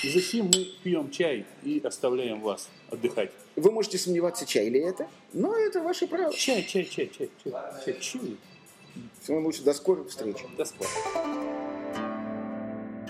И 0.03 0.09
зачем 0.09 0.47
мы 0.47 0.67
пьем 0.83 1.11
чай 1.11 1.47
и 1.63 1.81
оставляем 1.85 2.41
вас 2.41 2.69
отдыхать? 2.91 3.31
Вы 3.57 3.71
можете 3.71 3.99
сомневаться, 3.99 4.47
чай 4.47 4.69
ли 4.69 4.81
это, 4.81 5.09
но 5.33 5.55
это 5.55 5.83
ваше 5.83 6.07
право. 6.07 6.33
Чай, 6.33 6.63
чай, 6.63 6.85
чай, 6.85 7.11
чай, 7.17 7.31
чай. 7.45 7.53
Чай, 7.85 8.01
чай. 8.01 8.37
Всего 9.23 9.41
лучше 9.41 9.63
до 9.63 9.75
скорых 9.75 10.09
встреч. 10.09 10.37
До 10.57 10.65
скорого. 10.65 10.95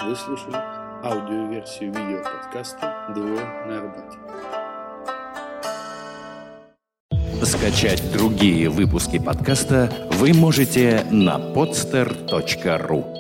Вы 0.03 0.17
слушали 0.17 0.80
аудиоверсию 1.03 1.93
видеоподкаста 1.93 3.07
«Двое 3.15 3.41
на 3.67 3.81
работе». 3.81 4.19
Скачать 7.45 8.13
другие 8.13 8.69
выпуски 8.69 9.19
подкаста 9.19 9.91
вы 10.13 10.35
можете 10.35 11.05
на 11.11 11.39
podster.ru 11.39 13.20